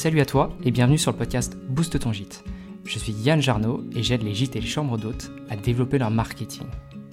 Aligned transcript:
Salut 0.00 0.20
à 0.20 0.24
toi 0.24 0.56
et 0.64 0.70
bienvenue 0.70 0.96
sur 0.96 1.12
le 1.12 1.18
podcast 1.18 1.58
Boost 1.68 1.98
ton 1.98 2.10
gîte. 2.10 2.42
Je 2.86 2.98
suis 2.98 3.12
Yann 3.12 3.42
Jarno 3.42 3.84
et 3.94 4.02
j'aide 4.02 4.22
les 4.22 4.32
gîtes 4.32 4.56
et 4.56 4.60
les 4.62 4.66
chambres 4.66 4.96
d'hôtes 4.96 5.30
à 5.50 5.56
développer 5.56 5.98
leur 5.98 6.10
marketing. 6.10 6.66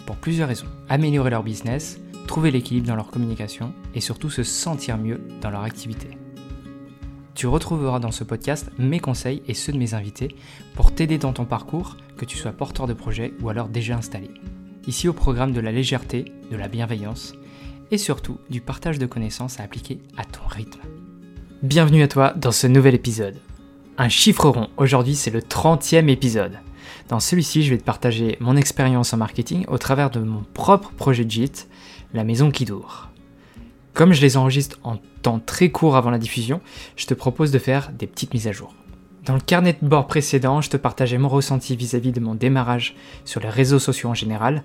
Pour 0.06 0.16
plusieurs 0.16 0.48
raisons. 0.48 0.70
Améliorer 0.88 1.32
leur 1.32 1.44
business, 1.44 2.00
trouver 2.28 2.50
l'équilibre 2.50 2.88
dans 2.88 2.96
leur 2.96 3.12
communication 3.12 3.74
et 3.94 4.00
surtout 4.00 4.30
se 4.30 4.44
sentir 4.44 4.98
mieux 4.98 5.20
dans 5.42 5.50
leur 5.50 5.64
activité. 5.64 6.12
Tu 7.36 7.46
retrouveras 7.46 8.00
dans 8.00 8.12
ce 8.12 8.24
podcast 8.24 8.72
mes 8.80 9.02
conseils 9.02 9.44
et 9.50 9.54
ceux 9.54 9.74
de 9.74 9.80
mes 9.80 9.94
invités 9.94 10.34
pour 10.74 10.96
t'aider 10.96 11.18
dans 11.18 11.34
ton 11.34 11.44
parcours, 11.44 11.98
que 12.16 12.24
tu 12.24 12.38
sois 12.38 12.54
porteur 12.54 12.88
de 12.88 12.94
projet 12.94 13.34
ou 13.42 13.50
alors 13.50 13.68
déjà 13.68 13.98
installé. 13.98 14.32
Ici 14.88 15.10
au 15.10 15.14
programme 15.14 15.52
de 15.52 15.60
la 15.60 15.74
légèreté, 15.74 16.32
de 16.50 16.56
la 16.56 16.70
bienveillance 16.70 17.34
et 17.92 17.98
surtout 17.98 18.38
du 18.50 18.62
partage 18.62 18.98
de 18.98 19.08
connaissances 19.08 19.60
à 19.60 19.64
appliquer 19.64 20.00
à 20.16 20.24
ton 20.24 20.48
rythme. 20.48 20.80
Bienvenue 21.64 22.04
à 22.04 22.08
toi 22.08 22.34
dans 22.36 22.52
ce 22.52 22.68
nouvel 22.68 22.94
épisode. 22.94 23.34
Un 23.98 24.10
chiffre 24.10 24.48
rond, 24.48 24.68
aujourd'hui 24.78 25.16
c'est 25.16 25.32
le 25.32 25.42
30e 25.42 26.08
épisode. 26.08 26.60
Dans 27.10 27.20
celui-ci, 27.20 27.64
je 27.64 27.72
vais 27.72 27.80
te 27.80 27.84
partager 27.84 28.38
mon 28.40 28.56
expérience 28.56 29.12
en 29.12 29.18
marketing 29.18 29.66
au 29.68 29.80
travers 29.80 30.12
de 30.12 30.20
mon 30.20 30.44
propre 30.54 30.92
projet 30.92 31.26
de 31.26 31.32
gîte, 31.32 31.68
la 32.14 32.24
maison 32.24 32.52
qui 32.52 32.64
dure. 32.64 33.10
Comme 33.96 34.14
je 34.14 34.22
les 34.22 34.38
enregistre 34.38 34.78
en 34.84 34.98
temps 35.24 35.42
très 35.44 35.72
court 35.72 35.98
avant 35.98 36.12
la 36.12 36.20
diffusion, 36.20 36.62
je 36.96 37.08
te 37.08 37.16
propose 37.16 37.50
de 37.50 37.58
faire 37.58 37.92
des 37.92 38.06
petites 38.06 38.36
mises 38.36 38.48
à 38.48 38.52
jour. 38.52 38.76
Dans 39.26 39.34
le 39.34 39.40
carnet 39.40 39.76
de 39.82 39.88
bord 39.88 40.06
précédent, 40.06 40.62
je 40.62 40.70
te 40.70 40.78
partageais 40.78 41.18
mon 41.18 41.28
ressenti 41.28 41.76
vis-à-vis 41.76 42.12
de 42.12 42.20
mon 42.20 42.36
démarrage 42.36 42.96
sur 43.26 43.42
les 43.42 43.50
réseaux 43.50 43.80
sociaux 43.80 44.10
en 44.10 44.14
général. 44.14 44.64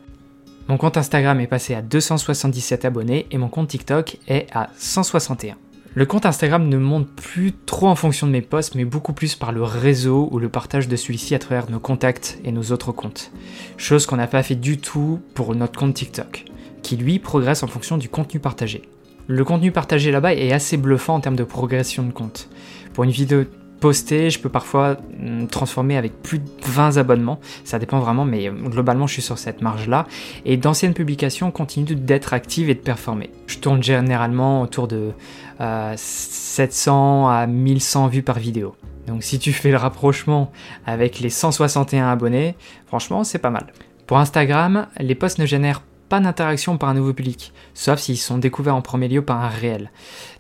Mon 0.69 0.77
compte 0.77 0.99
Instagram 0.99 1.41
est 1.41 1.47
passé 1.47 1.75
à 1.75 1.81
277 1.81 2.85
abonnés 2.85 3.27
et 3.31 3.39
mon 3.39 3.49
compte 3.49 3.69
TikTok 3.69 4.19
est 4.29 4.47
à 4.53 4.69
161. 4.77 5.57
Le 5.95 6.07
compte 6.07 6.25
Instagram 6.25 6.71
ne 6.71 6.79
monte 6.79 7.07
plus 7.09 7.53
trop 7.53 7.87
en 7.87 7.95
fonction 7.95 8.27
de 8.27 8.33
mes 8.33 8.41
posts, 8.41 8.77
mais 8.77 8.87
beaucoup 8.87 9.13
plus 9.13 9.35
par 9.35 9.53
le 9.53 9.63
réseau 9.63 10.27
ou 10.33 10.39
le 10.39 10.49
partage 10.49 10.89
de 10.89 10.97
celui-ci 10.97 11.35
à 11.35 11.39
travers 11.39 11.71
nos 11.71 11.81
contacts 11.81 12.39
et 12.45 12.51
nos 12.51 12.73
autres 12.73 12.93
comptes. 12.93 13.31
Chose 13.77 14.07
qu'on 14.07 14.17
n'a 14.17 14.27
pas 14.27 14.43
fait 14.43 14.55
du 14.55 14.79
tout 14.79 15.21
pour 15.35 15.55
notre 15.55 15.79
compte 15.79 15.93
TikTok, 15.93 16.47
qui 16.83 16.97
lui 16.97 17.19
progresse 17.19 17.63
en 17.63 17.67
fonction 17.67 17.99
du 17.99 18.09
contenu 18.09 18.41
partagé. 18.41 18.89
Le 19.27 19.45
contenu 19.45 19.71
partagé 19.71 20.11
là-bas 20.11 20.33
est 20.33 20.53
assez 20.53 20.79
bluffant 20.79 21.17
en 21.17 21.21
termes 21.21 21.37
de 21.37 21.45
progression 21.45 22.05
de 22.05 22.13
compte. 22.13 22.49
Pour 22.95 23.05
une 23.05 23.11
vidéo 23.11 23.45
posté, 23.83 24.31
je 24.31 24.39
peux 24.39 24.49
parfois 24.49 24.97
mm, 25.19 25.49
transformer 25.49 25.97
avec 25.97 26.23
plus 26.23 26.39
de 26.39 26.45
20 26.65 26.99
abonnements, 26.99 27.41
ça 27.65 27.81
dépend 27.81 27.99
vraiment, 27.99 28.25
mais 28.25 28.49
euh, 28.49 28.53
globalement 28.53 29.09
je 29.09 29.15
suis 29.15 29.23
sur 29.23 29.39
cette 29.39 29.61
marge-là. 29.61 30.07
Et 30.45 30.57
d'anciennes 30.57 30.95
publications 30.95 31.51
continuent 31.51 31.97
d'être 31.97 32.33
actives 32.33 32.71
et 32.71 32.75
de 32.75 32.81
performer. 32.81 33.31
Je 33.49 33.59
tourne 33.59 33.83
généralement 33.83 34.63
autour 34.63 34.87
de 34.87 35.11
700 35.59 37.27
euh, 37.27 37.31
à 37.31 37.47
1100 37.49 38.07
vues 38.07 38.23
par 38.23 38.39
vidéo. 38.39 38.77
Donc 39.09 39.25
si 39.25 39.41
tu 39.41 39.53
fais 39.53 39.73
le 39.73 39.79
rapprochement 39.79 40.53
avec 40.87 41.19
les 41.19 41.29
161 41.29 42.09
abonnés, 42.09 42.55
franchement 42.87 43.25
c'est 43.25 43.41
pas 43.41 43.51
mal. 43.51 43.67
Pour 44.07 44.19
Instagram, 44.19 44.87
les 45.01 45.17
posts 45.17 45.41
ne 45.41 45.47
génèrent 45.47 45.83
pas 46.09 46.21
d'interaction 46.21 46.79
par 46.79 46.89
un 46.89 46.95
nouveau 46.95 47.15
public, 47.15 47.53
sauf 47.75 47.99
s'ils 47.99 48.17
sont 48.17 48.39
découverts 48.39 48.77
en 48.77 48.83
premier 48.83 49.09
lieu 49.09 49.23
par 49.23 49.43
un 49.43 49.49
réel. 49.49 49.91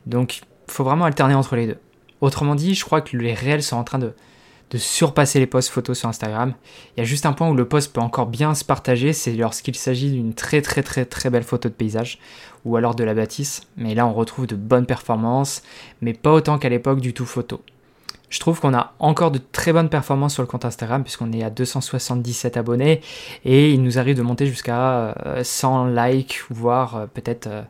Donc 0.06 0.42
faut 0.68 0.84
vraiment 0.84 1.06
alterner 1.06 1.34
entre 1.34 1.56
les 1.56 1.66
deux. 1.66 1.78
Autrement 2.22 2.54
dit, 2.54 2.76
je 2.76 2.84
crois 2.84 3.00
que 3.00 3.16
les 3.16 3.34
réels 3.34 3.64
sont 3.64 3.76
en 3.76 3.82
train 3.82 3.98
de, 3.98 4.14
surpasser 4.76 5.38
les 5.38 5.46
posts 5.46 5.68
photos 5.68 5.98
sur 5.98 6.08
Instagram. 6.08 6.54
Il 6.96 7.00
y 7.00 7.02
a 7.02 7.04
juste 7.04 7.26
un 7.26 7.34
point 7.34 7.50
où 7.50 7.54
le 7.54 7.68
post 7.68 7.92
peut 7.92 8.00
encore 8.00 8.26
bien 8.26 8.54
se 8.54 8.64
partager, 8.64 9.12
c'est 9.12 9.34
lorsqu'il 9.34 9.74
s'agit 9.74 10.10
d'une 10.10 10.32
très 10.32 10.62
très 10.62 10.82
très 10.82 11.04
très 11.04 11.28
belle 11.28 11.42
photo 11.42 11.68
de 11.68 11.74
paysage 11.74 12.18
ou 12.64 12.76
alors 12.76 12.94
de 12.94 13.04
la 13.04 13.12
bâtisse. 13.12 13.62
Mais 13.76 13.94
là, 13.94 14.06
on 14.06 14.14
retrouve 14.14 14.46
de 14.46 14.56
bonnes 14.56 14.86
performances, 14.86 15.62
mais 16.00 16.14
pas 16.14 16.32
autant 16.32 16.58
qu'à 16.58 16.70
l'époque 16.70 17.00
du 17.00 17.12
tout 17.12 17.26
photo. 17.26 17.60
Je 18.32 18.40
trouve 18.40 18.60
qu'on 18.60 18.72
a 18.72 18.94
encore 18.98 19.30
de 19.30 19.38
très 19.52 19.74
bonnes 19.74 19.90
performances 19.90 20.32
sur 20.32 20.42
le 20.42 20.46
compte 20.46 20.64
Instagram 20.64 21.02
puisqu'on 21.02 21.30
est 21.32 21.44
à 21.44 21.50
277 21.50 22.56
abonnés 22.56 23.02
et 23.44 23.70
il 23.72 23.82
nous 23.82 23.98
arrive 23.98 24.16
de 24.16 24.22
monter 24.22 24.46
jusqu'à 24.46 25.14
100 25.42 25.86
euh, 25.86 26.08
likes, 26.08 26.40
voire 26.48 26.96
euh, 26.96 27.06
peut-être 27.12 27.46
euh, 27.46 27.62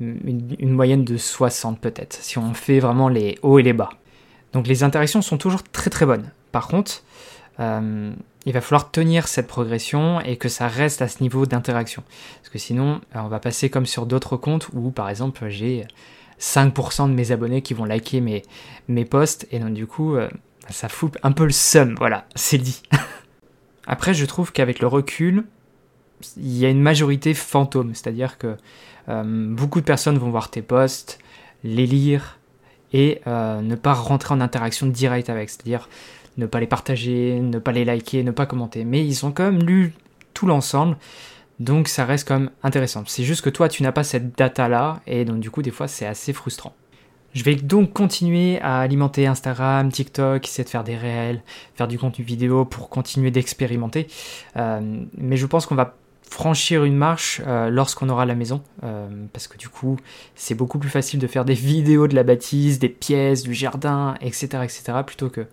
une, 0.00 0.70
moyenne 0.70 1.04
de 1.04 1.18
60 1.18 1.78
peut-être, 1.80 2.14
si 2.14 2.38
on 2.38 2.54
fait 2.54 2.80
vraiment 2.80 3.10
les 3.10 3.38
hauts 3.42 3.58
et 3.58 3.62
les 3.62 3.74
bas. 3.74 3.90
Donc 4.54 4.66
les 4.66 4.82
interactions 4.84 5.20
sont 5.20 5.36
toujours 5.36 5.62
très 5.62 5.90
très 5.90 6.06
bonnes. 6.06 6.30
Par 6.50 6.66
contre, 6.68 7.02
il 7.58 8.52
va 8.52 8.60
falloir 8.62 8.90
tenir 8.90 9.28
cette 9.28 9.46
progression 9.46 10.20
et 10.20 10.36
que 10.36 10.48
ça 10.48 10.66
reste 10.66 11.02
à 11.02 11.08
ce 11.08 11.22
niveau 11.22 11.44
d'interaction. 11.44 12.02
Parce 12.40 12.48
que 12.50 12.58
sinon, 12.58 13.00
on 13.14 13.28
va 13.28 13.38
passer 13.38 13.68
comme 13.68 13.86
sur 13.86 14.06
d'autres 14.06 14.38
comptes 14.38 14.68
où 14.72 14.90
par 14.90 15.10
exemple 15.10 15.48
j'ai 15.48 15.86
5% 16.40 17.08
de 17.08 17.14
mes 17.14 17.32
abonnés 17.32 17.62
qui 17.62 17.74
vont 17.74 17.84
liker 17.84 18.20
mes, 18.20 18.42
mes 18.88 19.04
posts. 19.04 19.46
Et 19.50 19.58
donc 19.58 19.74
du 19.74 19.86
coup 19.86 20.16
euh, 20.16 20.28
ça 20.70 20.88
fout 20.88 21.16
un 21.22 21.32
peu 21.32 21.44
le 21.44 21.52
seum, 21.52 21.94
voilà, 21.98 22.26
c'est 22.34 22.58
dit. 22.58 22.82
Après 23.86 24.14
je 24.14 24.24
trouve 24.24 24.52
qu'avec 24.52 24.80
le 24.80 24.86
recul, 24.86 25.44
il 26.36 26.56
y 26.56 26.66
a 26.66 26.70
une 26.70 26.82
majorité 26.82 27.34
fantôme, 27.34 27.94
c'est-à-dire 27.94 28.38
que 28.38 28.56
euh, 29.08 29.54
beaucoup 29.54 29.80
de 29.80 29.84
personnes 29.84 30.18
vont 30.18 30.30
voir 30.30 30.50
tes 30.50 30.62
posts, 30.62 31.18
les 31.62 31.86
lire 31.86 32.38
et 32.92 33.20
euh, 33.26 33.60
ne 33.60 33.74
pas 33.74 33.92
rentrer 33.92 34.34
en 34.34 34.40
interaction 34.40 34.86
directe 34.86 35.30
avec, 35.30 35.50
c'est-à-dire 35.50 35.88
ne 36.36 36.46
pas 36.46 36.60
les 36.60 36.66
partager, 36.66 37.40
ne 37.40 37.58
pas 37.58 37.72
les 37.72 37.84
liker, 37.84 38.22
ne 38.22 38.30
pas 38.30 38.46
commenter. 38.46 38.84
Mais 38.84 39.06
ils 39.06 39.24
ont 39.24 39.32
quand 39.32 39.44
même 39.44 39.62
lu 39.62 39.92
tout 40.34 40.46
l'ensemble, 40.46 40.96
donc 41.58 41.88
ça 41.88 42.04
reste 42.04 42.28
quand 42.28 42.38
même 42.38 42.50
intéressant. 42.62 43.04
C'est 43.06 43.24
juste 43.24 43.42
que 43.42 43.50
toi, 43.50 43.68
tu 43.68 43.82
n'as 43.82 43.92
pas 43.92 44.04
cette 44.04 44.36
data-là, 44.36 45.00
et 45.06 45.24
donc 45.24 45.40
du 45.40 45.50
coup, 45.50 45.62
des 45.62 45.70
fois, 45.70 45.88
c'est 45.88 46.06
assez 46.06 46.32
frustrant. 46.32 46.74
Je 47.36 47.44
vais 47.44 47.54
donc 47.54 47.92
continuer 47.92 48.58
à 48.62 48.78
alimenter 48.78 49.26
Instagram, 49.26 49.92
TikTok, 49.92 50.46
essayer 50.46 50.64
de 50.64 50.70
faire 50.70 50.84
des 50.84 50.96
réels, 50.96 51.42
faire 51.74 51.86
du 51.86 51.98
contenu 51.98 52.24
vidéo 52.24 52.64
pour 52.64 52.88
continuer 52.88 53.30
d'expérimenter. 53.30 54.06
Euh, 54.56 55.04
mais 55.18 55.36
je 55.36 55.44
pense 55.44 55.66
qu'on 55.66 55.74
va 55.74 55.96
franchir 56.28 56.84
une 56.84 56.96
marche 56.96 57.40
euh, 57.46 57.70
lorsqu'on 57.70 58.08
aura 58.08 58.26
la 58.26 58.34
maison, 58.34 58.62
euh, 58.82 59.08
parce 59.32 59.48
que 59.48 59.56
du 59.56 59.68
coup, 59.68 59.96
c'est 60.34 60.54
beaucoup 60.54 60.78
plus 60.78 60.90
facile 60.90 61.20
de 61.20 61.26
faire 61.26 61.44
des 61.44 61.54
vidéos 61.54 62.08
de 62.08 62.14
la 62.14 62.24
bâtisse, 62.24 62.78
des 62.78 62.88
pièces, 62.88 63.42
du 63.42 63.54
jardin, 63.54 64.16
etc., 64.20 64.48
etc., 64.62 64.82
plutôt 65.06 65.30
que 65.30 65.46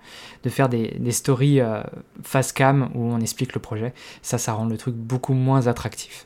de 0.44 0.50
faire 0.50 0.70
des, 0.70 1.12
stories 1.12 1.62
euh, 1.62 1.82
face 2.24 2.52
cam 2.52 2.90
où 2.96 3.02
on 3.14 3.20
explique 3.20 3.54
le 3.54 3.62
projet. 3.62 3.94
Ça, 4.22 4.38
ça 4.38 4.54
rend 4.54 4.66
le 4.66 4.78
truc 4.78 4.96
beaucoup 4.96 5.34
moins 5.34 5.68
attractif. 5.68 6.26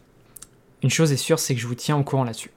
Une 0.82 0.90
chose 0.90 1.12
est 1.12 1.18
sûre, 1.18 1.40
c'est 1.40 1.54
que 1.54 1.62
je 1.62 1.68
vous 1.68 1.76
tiens 1.76 1.98
au 1.98 2.04
courant 2.04 2.24
là-dessus. 2.24 2.52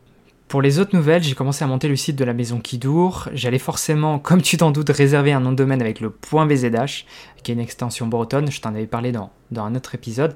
Pour 0.50 0.62
les 0.62 0.80
autres 0.80 0.96
nouvelles, 0.96 1.22
j'ai 1.22 1.36
commencé 1.36 1.62
à 1.62 1.68
monter 1.68 1.86
le 1.86 1.94
site 1.94 2.16
de 2.16 2.24
la 2.24 2.32
maison 2.32 2.58
Kidour. 2.58 3.28
J'allais 3.32 3.60
forcément, 3.60 4.18
comme 4.18 4.42
tu 4.42 4.56
t'en 4.56 4.72
doutes, 4.72 4.90
réserver 4.90 5.32
un 5.32 5.38
nom 5.38 5.52
de 5.52 5.56
domaine 5.56 5.80
avec 5.80 6.00
le 6.00 6.08
.bzh, 6.08 7.04
qui 7.44 7.52
est 7.52 7.54
une 7.54 7.60
extension 7.60 8.08
bretonne. 8.08 8.50
Je 8.50 8.60
t'en 8.60 8.70
avais 8.70 8.88
parlé 8.88 9.12
dans, 9.12 9.30
un 9.56 9.76
autre 9.76 9.94
épisode. 9.94 10.34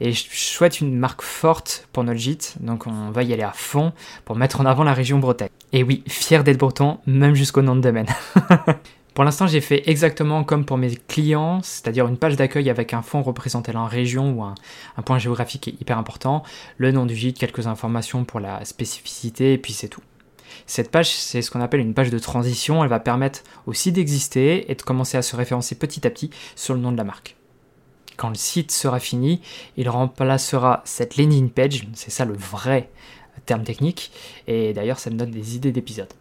Et 0.00 0.12
je 0.12 0.24
souhaite 0.30 0.80
une 0.80 0.96
marque 0.96 1.22
forte 1.22 1.88
pour 1.92 2.04
notre. 2.04 2.20
Donc 2.60 2.86
on 2.86 3.10
va 3.10 3.24
y 3.24 3.32
aller 3.32 3.42
à 3.42 3.50
fond 3.50 3.92
pour 4.24 4.36
mettre 4.36 4.60
en 4.60 4.66
avant 4.66 4.84
la 4.84 4.94
région 4.94 5.18
Bretagne. 5.18 5.48
Et 5.72 5.82
oui, 5.82 6.04
fier 6.06 6.44
d'être 6.44 6.58
breton, 6.58 6.98
même 7.04 7.34
jusqu'au 7.34 7.62
nom 7.62 7.74
de 7.74 7.80
domaine. 7.80 8.06
Pour 9.16 9.24
l'instant, 9.24 9.46
j'ai 9.46 9.62
fait 9.62 9.88
exactement 9.88 10.44
comme 10.44 10.66
pour 10.66 10.76
mes 10.76 10.94
clients, 10.94 11.62
c'est-à-dire 11.62 12.06
une 12.06 12.18
page 12.18 12.36
d'accueil 12.36 12.68
avec 12.68 12.92
un 12.92 13.00
fond 13.00 13.22
représentant 13.22 13.72
la 13.72 13.86
région 13.86 14.32
ou 14.32 14.42
un, 14.42 14.54
point 15.06 15.18
géographique 15.18 15.68
hyper 15.80 15.96
important, 15.96 16.42
le 16.76 16.92
nom 16.92 17.06
du 17.06 17.16
gîte, 17.16 17.38
quelques 17.38 17.66
informations 17.66 18.26
pour 18.26 18.40
la 18.40 18.62
spécificité, 18.66 19.54
et 19.54 19.58
puis 19.58 19.72
c'est 19.72 19.88
tout. 19.88 20.02
Cette 20.66 20.90
page, 20.90 21.08
c'est 21.08 21.40
ce 21.40 21.50
qu'on 21.50 21.62
appelle 21.62 21.80
une 21.80 21.94
page 21.94 22.10
de 22.10 22.18
transition, 22.18 22.84
elle 22.84 22.90
va 22.90 23.00
permettre 23.00 23.40
aussi 23.64 23.90
d'exister 23.90 24.70
et 24.70 24.74
de 24.74 24.82
commencer 24.82 25.16
à 25.16 25.22
se 25.22 25.34
référencer 25.34 25.76
petit 25.76 26.06
à 26.06 26.10
petit 26.10 26.28
sur 26.54 26.74
le 26.74 26.80
nom 26.80 26.92
de 26.92 26.98
la 26.98 27.04
marque. 27.04 27.36
Quand 28.18 28.28
le 28.28 28.34
site 28.34 28.70
sera 28.70 29.00
fini, 29.00 29.40
il 29.78 29.88
remplacera 29.88 30.82
cette 30.84 31.16
landing 31.16 31.48
page, 31.48 31.88
c'est 31.94 32.10
ça 32.10 32.26
le 32.26 32.34
vrai 32.34 32.90
terme 33.46 33.64
technique, 33.64 34.12
et 34.46 34.74
d'ailleurs 34.74 34.98
ça 34.98 35.08
me 35.08 35.16
donne 35.16 35.30
des 35.30 35.56
idées 35.56 35.72
d'épisodes. 35.72 36.12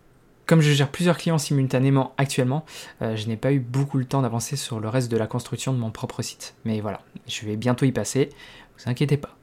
Comme 0.45 0.61
je 0.61 0.71
gère 0.71 0.89
plusieurs 0.89 1.17
clients 1.17 1.39
simultanément 1.39 2.13
actuellement, 2.17 2.65
euh, 3.01 3.15
je 3.15 3.27
n'ai 3.27 3.37
pas 3.37 3.51
eu 3.51 3.59
beaucoup 3.59 3.97
le 3.97 4.05
temps 4.05 4.21
d'avancer 4.21 4.55
sur 4.55 4.79
le 4.79 4.87
reste 4.87 5.11
de 5.11 5.17
la 5.17 5.25
construction 5.25 5.73
de 5.73 5.79
mon 5.79 5.89
propre 5.89 6.21
site. 6.21 6.55
Mais 6.65 6.81
voilà, 6.81 7.01
je 7.27 7.45
vais 7.45 7.55
bientôt 7.55 7.85
y 7.85 7.91
passer, 7.91 8.29
vous 8.77 8.89
inquiétez 8.89 9.17
pas. 9.17 9.35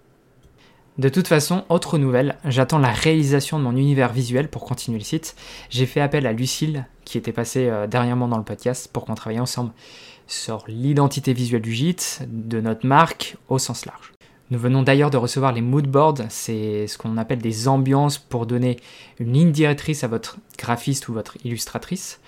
De 0.99 1.08
toute 1.08 1.26
façon, 1.26 1.64
autre 1.70 1.96
nouvelle, 1.99 2.37
j'attends 2.44 2.78
la 2.78 2.93
réalisation 2.93 3.58
de 3.58 3.64
mon 3.64 3.76
univers 3.76 4.12
visuel 4.12 4.49
pour 4.49 4.64
continuer 4.64 4.99
le 4.99 5.04
site. 5.04 5.34
J'ai 5.70 5.87
fait 5.87 6.00
appel 6.00 6.26
à 6.26 6.32
Lucille, 6.32 6.87
qui 7.05 7.19
était 7.19 7.32
passée 7.32 7.69
euh, 7.69 7.87
dernièrement 7.87 8.28
dans 8.28 8.38
le 8.38 8.44
podcast, 8.44 8.88
pour 8.93 9.06
qu'on 9.06 9.14
travaille 9.14 9.40
ensemble 9.40 9.72
sur 10.26 10.64
l'identité 10.69 11.32
visuelle 11.32 11.62
du 11.62 11.72
gîte, 11.72 12.22
de 12.28 12.60
notre 12.60 12.87
marque 12.87 13.37
au 13.48 13.58
sens 13.58 13.87
large. 13.87 14.12
Nous 14.52 14.58
venons 14.58 14.82
d'ailleurs 14.82 15.08
de 15.08 15.16
recevoir 15.16 15.52
les 15.52 15.62
mood 15.62 15.87
boards, 15.87 16.19
c'est 16.28 16.87
ce 16.87 16.99
qu'on 16.99 17.16
appelle 17.16 17.38
des 17.38 17.69
ambiances 17.69 18.19
pour 18.19 18.44
donner 18.44 18.76
une 19.19 19.32
ligne 19.32 19.50
directrice 19.50 20.04
à 20.04 20.08
votre 20.08 20.37
graphiste 20.58 21.08
ou 21.08 21.14
votre 21.14 21.38
illustratrice. 21.43 22.20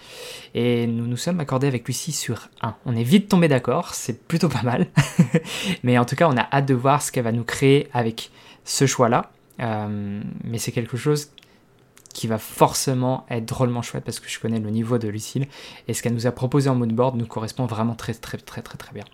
Et 0.54 0.86
nous 0.86 1.06
nous 1.06 1.18
sommes 1.18 1.38
accordés 1.40 1.66
avec 1.66 1.86
Lucie 1.86 2.12
sur 2.12 2.48
un. 2.62 2.76
On 2.86 2.96
est 2.96 3.02
vite 3.02 3.28
tombé 3.28 3.46
d'accord, 3.46 3.92
c'est 3.92 4.26
plutôt 4.26 4.48
pas 4.48 4.62
mal. 4.62 4.86
mais 5.82 5.98
en 5.98 6.06
tout 6.06 6.16
cas, 6.16 6.26
on 6.26 6.36
a 6.38 6.48
hâte 6.50 6.64
de 6.64 6.72
voir 6.72 7.02
ce 7.02 7.12
qu'elle 7.12 7.24
va 7.24 7.32
nous 7.32 7.44
créer 7.44 7.88
avec 7.92 8.30
ce 8.64 8.86
choix-là. 8.86 9.30
Euh, 9.60 10.22
mais 10.44 10.56
c'est 10.56 10.72
quelque 10.72 10.96
chose 10.96 11.28
qui 12.14 12.26
va 12.26 12.38
forcément 12.38 13.26
être 13.28 13.44
drôlement 13.44 13.82
chouette 13.82 14.04
parce 14.04 14.20
que 14.20 14.30
je 14.30 14.40
connais 14.40 14.60
le 14.60 14.70
niveau 14.70 14.96
de 14.96 15.08
Lucille 15.08 15.46
et 15.88 15.92
ce 15.92 16.02
qu'elle 16.02 16.14
nous 16.14 16.26
a 16.26 16.32
proposé 16.32 16.70
en 16.70 16.74
moodboard 16.74 17.16
nous 17.16 17.26
correspond 17.26 17.66
vraiment 17.66 17.94
très 17.94 18.14
très 18.14 18.38
très 18.38 18.62
très 18.62 18.78
très 18.78 18.94
bien. 18.94 19.04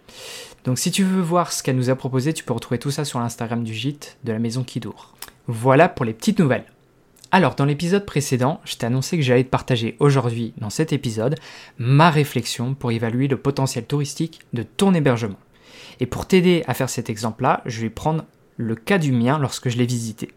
Donc 0.64 0.79
si 0.79 0.93
tu 0.93 1.02
veux 1.02 1.20
voir 1.20 1.52
ce 1.52 1.64
qu'elle 1.64 1.76
nous 1.76 1.91
a 1.91 1.97
proposé, 1.97 2.32
tu 2.32 2.44
peux 2.44 2.52
retrouver 2.52 2.79
tout 2.79 2.93
ça 2.93 3.05
sur 3.05 3.19
l'Instagram 3.19 3.64
du 3.64 3.75
gîte 3.75 4.19
de 4.23 4.32
la 4.32 4.38
maison 4.38 4.62
Kidour. 4.62 5.14
Voilà 5.49 5.88
pour 5.88 6.05
les 6.05 6.14
petites 6.14 6.38
nouvelles. 6.38 6.67
Alors, 7.32 7.55
dans 7.55 7.64
l'épisode 7.64 8.06
précédent, 8.06 8.61
je 8.64 8.75
t'ai 8.75 8.87
annoncé 8.87 9.17
que 9.17 9.23
j'allais 9.23 9.44
te 9.44 9.49
partager 9.49 9.97
aujourd'hui, 10.00 10.52
dans 10.58 10.69
cet 10.69 10.93
épisode, 10.93 11.37
ma 11.79 12.11
réflexion 12.11 12.75
pour 12.75 12.91
évaluer 12.91 13.29
le 13.29 13.37
potentiel 13.37 13.85
touristique 13.85 14.41
de 14.52 14.64
ton 14.64 14.94
hébergement. 14.94 15.38
Et 16.00 16.06
pour 16.06 16.26
t'aider 16.26 16.64
à 16.67 16.75
faire 16.75 16.91
cet 16.91 17.08
exemple-là, 17.08 17.62
je 17.67 17.82
vais 17.82 17.91
prendre 17.91 18.25
le 18.56 18.75
cas 18.75 18.99
du 18.99 19.12
mien 19.12 19.38
lorsque 19.38 19.69
je 19.69 19.79
l'ai 19.79 19.87
visité. 19.87 20.31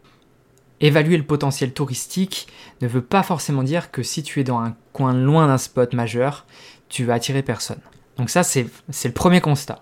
Évaluer 0.83 1.15
le 1.15 1.23
potentiel 1.23 1.71
touristique 1.71 2.45
ne 2.81 2.89
veut 2.89 3.01
pas 3.01 3.23
forcément 3.23 3.63
dire 3.63 3.89
que 3.89 4.03
si 4.03 4.21
tu 4.21 4.41
es 4.41 4.43
dans 4.43 4.59
un 4.59 4.75
coin 4.91 5.13
loin 5.13 5.47
d'un 5.47 5.57
spot 5.57 5.93
majeur, 5.93 6.45
tu 6.89 7.05
vas 7.05 7.13
attirer 7.13 7.41
personne. 7.41 7.79
Donc 8.17 8.29
ça, 8.29 8.43
c'est 8.43 8.67
le 8.91 9.11
premier 9.13 9.39
constat. 9.39 9.81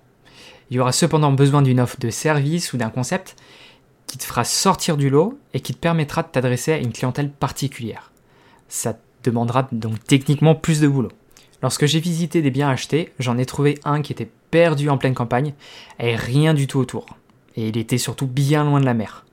Il 0.69 0.77
y 0.77 0.79
aura 0.79 0.91
cependant 0.91 1.31
besoin 1.31 1.63
d'une 1.63 1.79
offre 1.79 1.97
de 1.99 2.11
service 2.11 2.71
ou 2.73 2.77
d'un 2.77 2.91
concept 2.91 3.35
qui 4.05 4.19
te 4.19 4.23
fera 4.23 4.43
sortir 4.43 4.95
du 4.95 5.09
lot 5.09 5.39
et 5.55 5.59
qui 5.59 5.73
te 5.73 5.79
permettra 5.79 6.21
de 6.21 6.27
t'adresser 6.27 6.73
à 6.73 6.77
une 6.77 6.93
clientèle 6.93 7.31
particulière. 7.31 8.11
Ça 8.69 8.93
te 8.93 8.99
demandera 9.23 9.67
donc 9.71 10.03
techniquement 10.03 10.53
plus 10.53 10.81
de 10.81 10.87
boulot. 10.87 11.11
Lorsque 11.63 11.87
j'ai 11.87 11.99
visité 11.99 12.43
des 12.43 12.51
biens 12.51 12.69
achetés, 12.69 13.11
j'en 13.17 13.39
ai 13.39 13.47
trouvé 13.47 13.79
un 13.85 14.03
qui 14.03 14.11
était 14.11 14.29
perdu 14.51 14.87
en 14.87 14.99
pleine 14.99 15.15
campagne 15.15 15.55
et 15.99 16.15
rien 16.15 16.53
du 16.53 16.67
tout 16.67 16.77
autour. 16.77 17.07
Et 17.55 17.69
il 17.69 17.77
était 17.77 17.97
surtout 17.97 18.27
bien 18.27 18.63
loin 18.63 18.79
de 18.79 18.85
la 18.85 18.93
mer. 18.93 19.25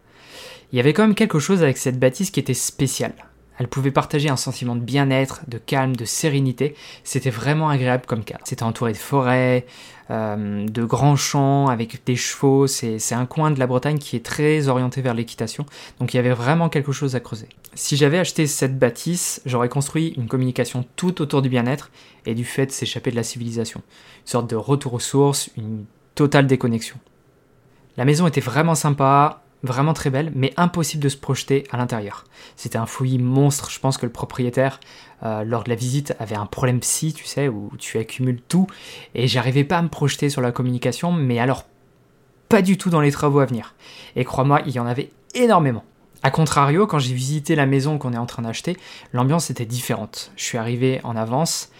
Il 0.73 0.77
y 0.77 0.81
avait 0.81 0.93
quand 0.93 1.03
même 1.03 1.15
quelque 1.15 1.39
chose 1.39 1.63
avec 1.63 1.79
cette 1.79 1.99
bâtisse 1.99 2.31
qui 2.31 2.41
était 2.41 2.55
spéciale. 2.55 3.15
Elle 3.59 3.67
pouvait 3.67 3.91
partager 3.91 4.29
un 4.29 4.37
sentiment 4.37 4.77
de 4.77 4.81
bien-être, 4.81 5.41
de 5.49 5.59
calme, 5.59 5.97
de 5.97 6.05
sérénité. 6.05 6.77
C'était 7.03 7.31
vraiment 7.31 7.69
agréable 7.69 8.05
comme 8.07 8.23
cadre. 8.23 8.43
C'était 8.45 8.63
entouré 8.63 8.93
de 8.93 8.97
forêts, 8.97 9.67
euh, 10.11 10.69
de 10.69 10.85
grands 10.85 11.17
champs 11.17 11.67
avec 11.67 12.05
des 12.07 12.15
chevaux. 12.15 12.69
C'est 12.69 13.13
un 13.13 13.27
coin 13.27 13.51
de 13.51 13.59
la 13.59 13.67
Bretagne 13.67 13.99
qui 13.99 14.15
est 14.15 14.25
très 14.25 14.69
orienté 14.69 15.03
vers 15.03 15.13
l'équitation. 15.13 15.67
Donc 15.99 16.15
il 16.15 16.19
y 16.19 16.21
avait 16.21 16.33
vraiment 16.33 16.69
quelque 16.69 16.93
chose 16.93 17.17
à 17.17 17.21
creuser. 17.21 17.49
Si 17.75 17.97
j'avais 17.97 18.19
acheté 18.19 18.47
cette 18.47 18.79
bâtisse, 18.79 19.43
j'aurais 19.45 19.69
construit 19.69 20.15
une 20.17 20.29
communication 20.29 20.85
tout 20.95 21.21
autour 21.21 21.43
du 21.43 21.49
bien-être 21.49 21.91
et 22.27 22.37
du 22.37 22.45
fait 22.45 22.67
de 22.67 22.71
s'échapper 22.71 23.11
de 23.11 23.17
la 23.17 23.25
civilisation. 23.25 23.83
Une 24.21 24.31
sorte 24.31 24.51
de 24.51 24.57
retour 24.57 24.95
aux 24.95 25.01
sources, 25.01 25.51
une 25.57 25.85
totale 26.15 26.47
déconnexion. 26.47 26.97
La 27.97 28.05
maison 28.05 28.29
était 28.29 28.41
vraiment 28.41 28.77
sympa, 28.77 29.43
vraiment 29.63 29.93
très 29.93 30.11
belle, 30.11 30.33
mais 30.35 30.53
impossible 30.57 31.03
de 31.03 31.09
se 31.09 31.17
projeter 31.17 31.65
à 31.71 31.77
l'intérieur. 31.77 32.25
C'était 32.57 32.79
un 32.79 32.87
fouillis 32.87 33.19
monstre, 33.19 33.71
je 33.71 33.81
pense 33.81 33.99
que 33.99 34.07
le 34.07 34.13
propriétaire, 34.13 34.81
euh, 35.23 35.43
lors 35.45 35.65
de 35.65 35.71
la 35.71 35.75
visite, 35.75 36.15
avait 36.19 36.37
un 36.37 36.47
problème 36.47 36.81
psy, 36.81 37.13
tu 37.13 37.25
sais, 37.25 37.49
où 37.49 37.71
tu 37.79 37.99
accumules 37.99 38.41
tout, 38.41 38.67
et 39.15 39.27
j'arrivais 39.27 39.65
pas 39.65 39.79
à 39.79 39.83
me 39.83 39.89
projeter 39.89 40.31
sur 40.31 40.41
la 40.41 40.53
communication, 40.53 41.13
mais 41.13 41.39
alors 41.39 41.65
pas 42.49 42.63
du 42.63 42.79
tout 42.79 42.91
dans 42.91 43.01
les 43.01 43.13
travaux 43.13 43.41
à 43.41 43.47
venir. 43.47 43.75
Et 44.17 44.25
crois-moi, 44.25 44.63
il 44.67 44.73
y 44.73 44.79
en 44.79 44.87
avait 44.87 45.11
énormément. 45.35 45.85
A 46.23 46.31
contrario, 46.31 46.87
quand 46.87 46.99
j'ai 46.99 47.15
visité 47.15 47.55
la 47.55 47.67
maison 47.67 47.99
qu'on 47.99 48.13
est 48.13 48.19
en 48.19 48.27
train 48.27 48.43
d'acheter, 48.43 48.77
l'ambiance 49.13 49.51
était 49.51 49.67
différente. 49.67 50.33
Je 50.37 50.45
suis 50.45 50.59
arrivé 50.59 51.01
en 51.05 51.15
avance, 51.15 51.71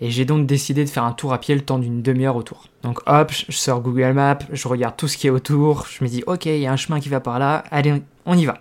et 0.00 0.10
j'ai 0.10 0.24
donc 0.24 0.46
décidé 0.46 0.84
de 0.84 0.90
faire 0.90 1.04
un 1.04 1.12
tour 1.12 1.32
à 1.32 1.38
pied 1.38 1.54
le 1.54 1.60
temps 1.60 1.78
d'une 1.78 2.02
demi-heure 2.02 2.36
autour. 2.36 2.68
Donc 2.82 3.00
hop, 3.06 3.32
je 3.32 3.52
sors 3.52 3.80
Google 3.80 4.12
Maps, 4.12 4.38
je 4.52 4.68
regarde 4.68 4.96
tout 4.96 5.08
ce 5.08 5.16
qui 5.16 5.26
est 5.26 5.30
autour, 5.30 5.86
je 5.86 6.02
me 6.04 6.08
dis 6.08 6.22
ok, 6.26 6.46
il 6.46 6.58
y 6.58 6.66
a 6.66 6.72
un 6.72 6.76
chemin 6.76 7.00
qui 7.00 7.08
va 7.08 7.20
par 7.20 7.38
là, 7.38 7.64
allez, 7.70 8.02
on 8.26 8.36
y 8.36 8.44
va. 8.44 8.58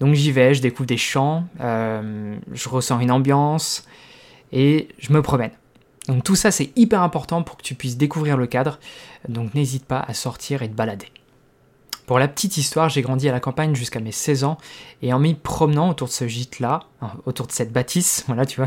Donc 0.00 0.14
j'y 0.14 0.32
vais, 0.32 0.54
je 0.54 0.60
découvre 0.60 0.86
des 0.86 0.96
champs, 0.96 1.44
euh, 1.60 2.36
je 2.52 2.68
ressens 2.68 3.00
une 3.00 3.10
ambiance 3.10 3.86
et 4.52 4.88
je 4.98 5.12
me 5.12 5.22
promène. 5.22 5.52
Donc 6.08 6.24
tout 6.24 6.36
ça 6.36 6.50
c'est 6.50 6.70
hyper 6.76 7.02
important 7.02 7.42
pour 7.42 7.56
que 7.56 7.62
tu 7.62 7.74
puisses 7.74 7.96
découvrir 7.96 8.36
le 8.36 8.46
cadre, 8.46 8.78
donc 9.28 9.54
n'hésite 9.54 9.84
pas 9.84 10.04
à 10.06 10.14
sortir 10.14 10.62
et 10.62 10.68
te 10.68 10.74
balader. 10.74 11.08
Pour 12.06 12.20
la 12.20 12.28
petite 12.28 12.56
histoire, 12.56 12.88
j'ai 12.88 13.02
grandi 13.02 13.28
à 13.28 13.32
la 13.32 13.40
campagne 13.40 13.74
jusqu'à 13.74 13.98
mes 13.98 14.12
16 14.12 14.44
ans, 14.44 14.58
et 15.02 15.12
en 15.12 15.18
m'y 15.18 15.34
promenant 15.34 15.90
autour 15.90 16.06
de 16.06 16.12
ce 16.12 16.28
gîte-là, 16.28 16.84
autour 17.26 17.48
de 17.48 17.52
cette 17.52 17.72
bâtisse, 17.72 18.24
voilà, 18.28 18.46
tu 18.46 18.56
vois, 18.56 18.66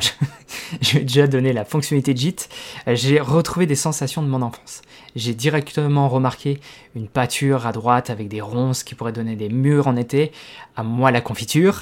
je, 0.82 0.94
vais 0.98 1.06
déjà 1.06 1.26
donner 1.26 1.54
la 1.54 1.64
fonctionnalité 1.64 2.14
de 2.14 2.20
gîte, 2.20 2.50
euh, 2.88 2.96
j'ai 2.96 3.22
retrouvé 3.22 3.66
des 3.66 3.76
sensations 3.76 4.22
de 4.22 4.28
mon 4.28 4.42
enfance. 4.42 4.82
J'ai 5.16 5.34
directement 5.34 6.10
remarqué 6.10 6.60
une 6.96 7.08
pâture 7.08 7.66
à 7.66 7.72
droite 7.72 8.10
avec 8.10 8.28
des 8.28 8.42
ronces 8.42 8.84
qui 8.84 8.94
pourraient 8.94 9.14
donner 9.14 9.38
des 9.38 9.50
murs 9.50 9.88
en 9.88 9.96
été, 9.96 10.34
à 10.76 10.84
moi 10.84 11.10
la 11.10 11.22
confiture, 11.22 11.82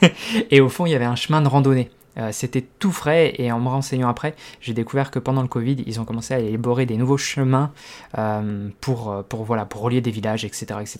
et 0.50 0.60
au 0.60 0.68
fond 0.68 0.86
il 0.86 0.92
y 0.92 0.94
avait 0.94 1.04
un 1.04 1.16
chemin 1.16 1.42
de 1.42 1.48
randonnée. 1.48 1.90
Euh, 2.18 2.30
c'était 2.32 2.64
tout 2.78 2.92
frais 2.92 3.34
et 3.38 3.50
en 3.52 3.60
me 3.60 3.68
renseignant 3.68 4.08
après, 4.08 4.34
j'ai 4.60 4.74
découvert 4.74 5.10
que 5.10 5.18
pendant 5.18 5.42
le 5.42 5.48
Covid, 5.48 5.82
ils 5.86 6.00
ont 6.00 6.04
commencé 6.04 6.34
à 6.34 6.38
élaborer 6.38 6.86
des 6.86 6.96
nouveaux 6.96 7.16
chemins 7.16 7.72
euh, 8.18 8.68
pour, 8.80 9.10
euh, 9.10 9.22
pour, 9.22 9.44
voilà, 9.44 9.64
pour 9.64 9.82
relier 9.82 10.00
des 10.00 10.10
villages, 10.10 10.44
etc. 10.44 10.66
etc. 10.80 10.98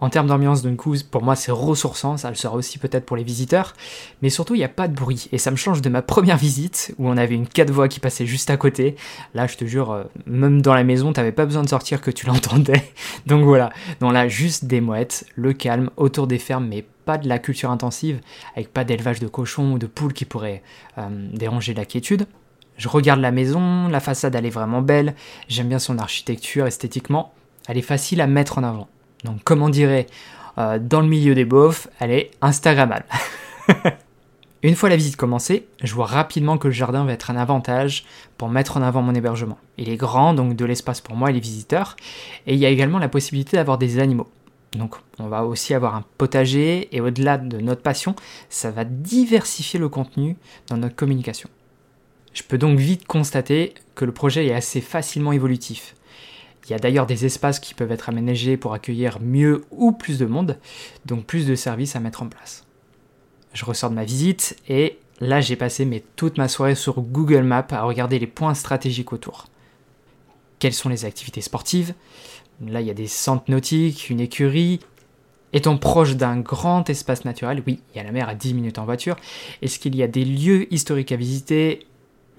En 0.00 0.10
termes 0.10 0.28
d'ambiance, 0.28 0.62
d'un 0.62 0.76
coup, 0.76 0.94
pour 1.10 1.22
moi, 1.22 1.34
c'est 1.34 1.50
ressourçant, 1.50 2.16
ça 2.16 2.28
le 2.28 2.36
sera 2.36 2.54
aussi 2.54 2.78
peut-être 2.78 3.04
pour 3.04 3.16
les 3.16 3.24
visiteurs, 3.24 3.74
mais 4.22 4.30
surtout, 4.30 4.54
il 4.54 4.58
n'y 4.58 4.64
a 4.64 4.68
pas 4.68 4.88
de 4.88 4.94
bruit, 4.94 5.28
et 5.32 5.38
ça 5.38 5.50
me 5.50 5.56
change 5.56 5.82
de 5.82 5.88
ma 5.88 6.02
première 6.02 6.36
visite, 6.36 6.94
où 6.98 7.08
on 7.08 7.16
avait 7.16 7.34
une 7.34 7.48
quatre 7.48 7.70
voix 7.70 7.88
qui 7.88 8.00
passait 8.00 8.26
juste 8.26 8.50
à 8.50 8.56
côté. 8.56 8.96
Là, 9.34 9.46
je 9.46 9.56
te 9.56 9.64
jure, 9.64 10.04
même 10.26 10.62
dans 10.62 10.74
la 10.74 10.84
maison, 10.84 11.12
t'avais 11.12 11.32
pas 11.32 11.46
besoin 11.46 11.62
de 11.62 11.68
sortir 11.68 12.00
que 12.00 12.10
tu 12.10 12.26
l'entendais. 12.28 12.84
Donc 13.26 13.44
voilà, 13.44 13.70
donc 14.00 14.12
là, 14.12 14.28
juste 14.28 14.66
des 14.66 14.80
mouettes, 14.80 15.26
le 15.34 15.52
calme, 15.52 15.90
autour 15.96 16.26
des 16.26 16.38
fermes, 16.38 16.66
mais 16.66 16.84
pas 17.04 17.18
de 17.18 17.26
la 17.26 17.38
culture 17.38 17.70
intensive, 17.70 18.20
avec 18.54 18.72
pas 18.72 18.84
d'élevage 18.84 19.18
de 19.18 19.28
cochons 19.28 19.72
ou 19.72 19.78
de 19.78 19.86
poules 19.86 20.12
qui 20.12 20.26
pourraient 20.26 20.62
euh, 20.98 21.08
déranger 21.32 21.72
la 21.72 21.86
quiétude. 21.86 22.26
Je 22.76 22.86
regarde 22.86 23.20
la 23.20 23.30
maison, 23.32 23.88
la 23.88 23.98
façade 23.98 24.34
elle 24.34 24.44
est 24.46 24.50
vraiment 24.50 24.82
belle, 24.82 25.14
j'aime 25.48 25.68
bien 25.68 25.78
son 25.78 25.98
architecture 25.98 26.66
esthétiquement, 26.66 27.32
elle 27.66 27.78
est 27.78 27.82
facile 27.82 28.20
à 28.20 28.26
mettre 28.26 28.58
en 28.58 28.62
avant. 28.62 28.88
Donc 29.24 29.42
comme 29.44 29.62
on 29.62 29.68
dirait 29.68 30.06
euh, 30.58 30.78
dans 30.78 31.00
le 31.00 31.08
milieu 31.08 31.34
des 31.34 31.44
beaufs, 31.44 31.88
elle 32.00 32.10
est 32.10 32.30
Instagrammable. 32.40 33.04
Une 34.64 34.74
fois 34.74 34.88
la 34.88 34.96
visite 34.96 35.14
commencée, 35.14 35.68
je 35.84 35.94
vois 35.94 36.06
rapidement 36.06 36.58
que 36.58 36.66
le 36.66 36.74
jardin 36.74 37.04
va 37.04 37.12
être 37.12 37.30
un 37.30 37.36
avantage 37.36 38.04
pour 38.36 38.48
mettre 38.48 38.76
en 38.76 38.82
avant 38.82 39.02
mon 39.02 39.14
hébergement. 39.14 39.58
Il 39.76 39.88
est 39.88 39.96
grand, 39.96 40.34
donc 40.34 40.56
de 40.56 40.64
l'espace 40.64 41.00
pour 41.00 41.14
moi 41.14 41.30
et 41.30 41.32
les 41.32 41.38
visiteurs, 41.38 41.94
et 42.48 42.54
il 42.54 42.58
y 42.58 42.66
a 42.66 42.68
également 42.68 42.98
la 42.98 43.08
possibilité 43.08 43.56
d'avoir 43.56 43.78
des 43.78 44.00
animaux. 44.00 44.26
Donc 44.72 44.96
on 45.20 45.28
va 45.28 45.44
aussi 45.44 45.74
avoir 45.74 45.94
un 45.94 46.04
potager 46.18 46.94
et 46.94 47.00
au-delà 47.00 47.38
de 47.38 47.58
notre 47.58 47.82
passion, 47.82 48.16
ça 48.48 48.72
va 48.72 48.84
diversifier 48.84 49.78
le 49.78 49.88
contenu 49.88 50.36
dans 50.68 50.76
notre 50.76 50.96
communication. 50.96 51.48
Je 52.34 52.42
peux 52.42 52.58
donc 52.58 52.78
vite 52.78 53.06
constater 53.06 53.74
que 53.94 54.04
le 54.04 54.12
projet 54.12 54.46
est 54.46 54.54
assez 54.54 54.80
facilement 54.80 55.32
évolutif. 55.32 55.94
Il 56.68 56.72
y 56.72 56.74
a 56.74 56.78
d'ailleurs 56.78 57.06
des 57.06 57.24
espaces 57.24 57.60
qui 57.60 57.74
peuvent 57.74 57.92
être 57.92 58.10
aménagés 58.10 58.56
pour 58.56 58.74
accueillir 58.74 59.20
mieux 59.20 59.64
ou 59.70 59.92
plus 59.92 60.18
de 60.18 60.26
monde, 60.26 60.58
donc 61.06 61.24
plus 61.24 61.46
de 61.46 61.54
services 61.54 61.96
à 61.96 62.00
mettre 62.00 62.22
en 62.22 62.28
place. 62.28 62.66
Je 63.54 63.64
ressors 63.64 63.88
de 63.88 63.94
ma 63.94 64.04
visite 64.04 64.56
et 64.68 64.98
là 65.20 65.40
j'ai 65.40 65.56
passé 65.56 66.04
toute 66.16 66.36
ma 66.36 66.48
soirée 66.48 66.74
sur 66.74 67.00
Google 67.00 67.42
Maps 67.42 67.66
à 67.70 67.82
regarder 67.82 68.18
les 68.18 68.26
points 68.26 68.54
stratégiques 68.54 69.12
autour. 69.12 69.46
Quelles 70.58 70.74
sont 70.74 70.88
les 70.88 71.04
activités 71.04 71.40
sportives? 71.40 71.94
Là, 72.66 72.80
il 72.80 72.86
y 72.86 72.90
a 72.90 72.94
des 72.94 73.06
centres 73.06 73.48
nautiques, 73.48 74.10
une 74.10 74.20
écurie. 74.20 74.80
Étant 75.52 75.78
proche 75.78 76.16
d'un 76.16 76.38
grand 76.38 76.90
espace 76.90 77.24
naturel, 77.24 77.62
oui, 77.66 77.80
il 77.94 77.98
y 77.98 78.00
a 78.00 78.04
la 78.04 78.12
mer 78.12 78.28
à 78.28 78.34
10 78.34 78.54
minutes 78.54 78.78
en 78.78 78.84
voiture. 78.84 79.16
Est-ce 79.62 79.78
qu'il 79.78 79.96
y 79.96 80.02
a 80.02 80.08
des 80.08 80.24
lieux 80.24 80.72
historiques 80.72 81.12
à 81.12 81.16
visiter? 81.16 81.86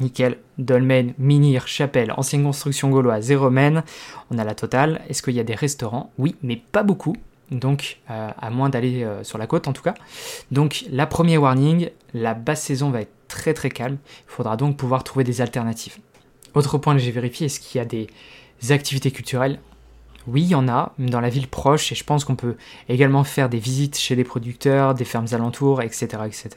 Nickel, 0.01 0.37
dolmen, 0.57 1.13
menhir, 1.17 1.67
chapelle, 1.67 2.13
ancienne 2.15 2.43
construction 2.43 2.89
gauloise 2.89 3.31
et 3.31 3.35
romaine, 3.35 3.83
on 4.31 4.37
a 4.37 4.43
la 4.43 4.55
totale. 4.55 5.01
Est-ce 5.09 5.21
qu'il 5.21 5.35
y 5.35 5.39
a 5.39 5.43
des 5.43 5.55
restaurants? 5.55 6.11
Oui, 6.17 6.35
mais 6.41 6.55
pas 6.55 6.83
beaucoup, 6.83 7.15
donc 7.51 7.99
euh, 8.09 8.29
à 8.37 8.49
moins 8.49 8.69
d'aller 8.69 9.03
euh, 9.03 9.23
sur 9.23 9.37
la 9.37 9.47
côte 9.47 9.67
en 9.67 9.73
tout 9.73 9.83
cas. 9.83 9.95
Donc 10.51 10.85
la 10.91 11.05
première 11.05 11.41
warning, 11.41 11.89
la 12.13 12.33
basse 12.33 12.63
saison 12.63 12.89
va 12.89 13.01
être 13.01 13.13
très 13.27 13.53
très 13.53 13.69
calme, 13.69 13.97
il 14.27 14.31
faudra 14.31 14.57
donc 14.57 14.77
pouvoir 14.77 15.03
trouver 15.03 15.23
des 15.23 15.41
alternatives. 15.41 15.97
Autre 16.55 16.77
point 16.77 16.93
que 16.95 16.99
j'ai 16.99 17.11
vérifié, 17.11 17.45
est-ce 17.45 17.59
qu'il 17.59 17.79
y 17.79 17.81
a 17.81 17.85
des 17.85 18.07
activités 18.71 19.11
culturelles? 19.11 19.59
Oui, 20.27 20.43
il 20.43 20.49
y 20.49 20.55
en 20.55 20.67
a 20.67 20.93
dans 20.99 21.21
la 21.21 21.29
ville 21.29 21.47
proche 21.47 21.91
et 21.91 21.95
je 21.95 22.03
pense 22.03 22.25
qu'on 22.25 22.35
peut 22.35 22.55
également 22.87 23.23
faire 23.23 23.49
des 23.49 23.59
visites 23.59 23.97
chez 23.97 24.15
les 24.15 24.23
producteurs, 24.23 24.93
des 24.93 25.05
fermes 25.05 25.27
alentours, 25.31 25.81
etc. 25.81 26.07
etc. 26.25 26.49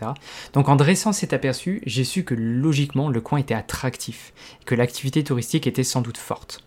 Donc 0.52 0.68
en 0.68 0.76
dressant 0.76 1.12
cet 1.12 1.32
aperçu, 1.32 1.82
j'ai 1.86 2.04
su 2.04 2.24
que 2.24 2.34
logiquement 2.34 3.08
le 3.08 3.20
coin 3.20 3.38
était 3.38 3.54
attractif, 3.54 4.32
que 4.66 4.74
l'activité 4.74 5.24
touristique 5.24 5.66
était 5.66 5.84
sans 5.84 6.02
doute 6.02 6.18
forte. 6.18 6.64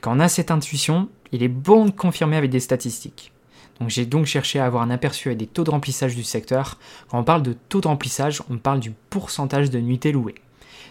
Quand 0.00 0.16
on 0.16 0.20
a 0.20 0.28
cette 0.28 0.50
intuition, 0.50 1.08
il 1.32 1.42
est 1.42 1.48
bon 1.48 1.86
de 1.86 1.90
confirmer 1.90 2.36
avec 2.36 2.50
des 2.50 2.60
statistiques. 2.60 3.32
Donc 3.80 3.88
j'ai 3.88 4.06
donc 4.06 4.26
cherché 4.26 4.58
à 4.58 4.66
avoir 4.66 4.82
un 4.82 4.90
aperçu 4.90 5.28
avec 5.28 5.38
des 5.38 5.46
taux 5.46 5.64
de 5.64 5.70
remplissage 5.70 6.14
du 6.14 6.22
secteur. 6.22 6.78
Quand 7.08 7.18
on 7.18 7.24
parle 7.24 7.42
de 7.42 7.54
taux 7.68 7.80
de 7.80 7.88
remplissage, 7.88 8.42
on 8.50 8.58
parle 8.58 8.80
du 8.80 8.92
pourcentage 9.10 9.70
de 9.70 9.80
nuitées 9.80 10.12
louées. 10.12 10.34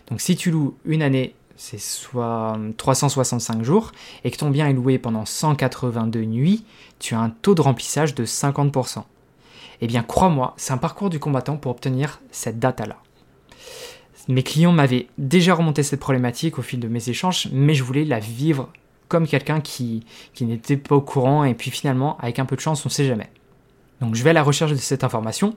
Donc 0.10 0.22
si 0.22 0.36
tu 0.36 0.52
loues 0.52 0.76
une 0.86 1.04
année 1.04 1.36
c'est 1.60 1.78
soit 1.78 2.58
365 2.78 3.64
jours, 3.64 3.92
et 4.24 4.32
que 4.32 4.38
ton 4.38 4.50
bien 4.50 4.70
est 4.70 4.74
loué 4.74 4.98
pendant 4.98 5.26
182 5.26 6.22
nuits, 6.22 6.64
tu 7.00 7.16
as 7.16 7.20
un 7.20 7.30
taux 7.30 7.54
de 7.54 7.62
remplissage 7.62 8.16
de 8.16 8.26
50%. 8.26 9.04
eh 9.82 9.88
bien 9.88 10.02
crois-moi, 10.02 10.54
c'est 10.56 10.72
un 10.72 10.78
parcours 10.78 11.10
du 11.10 11.20
combattant 11.20 11.58
pour 11.58 11.72
obtenir 11.72 12.22
cette 12.32 12.60
data-là. 12.60 12.96
Mes 14.30 14.42
clients 14.42 14.72
m'avaient 14.72 15.08
déjà 15.18 15.54
remonté 15.54 15.84
cette 15.84 16.00
problématique 16.00 16.60
au 16.60 16.62
fil 16.62 16.80
de 16.80 16.88
mes 16.88 17.10
échanges, 17.10 17.50
mais 17.52 17.74
je 17.74 17.84
voulais 17.84 18.06
la 18.06 18.20
vivre 18.20 18.70
comme 19.10 19.28
quelqu'un 19.28 19.60
qui, 19.60 20.06
qui 20.34 20.46
n'était 20.46 20.78
pas 20.78 20.96
au 20.96 21.02
courant, 21.02 21.44
et 21.44 21.56
puis 21.56 21.72
finalement, 21.72 22.18
avec 22.20 22.40
un 22.40 22.46
peu 22.46 22.56
de 22.56 22.62
chance, 22.62 22.86
on 22.86 22.90
ne 22.90 22.94
sait 22.94 23.06
jamais. 23.06 23.30
Donc 24.00 24.16
je 24.16 24.24
vais 24.24 24.30
à 24.30 24.34
la 24.34 24.44
recherche 24.44 24.72
de 24.72 24.78
cette 24.78 25.04
information, 25.04 25.56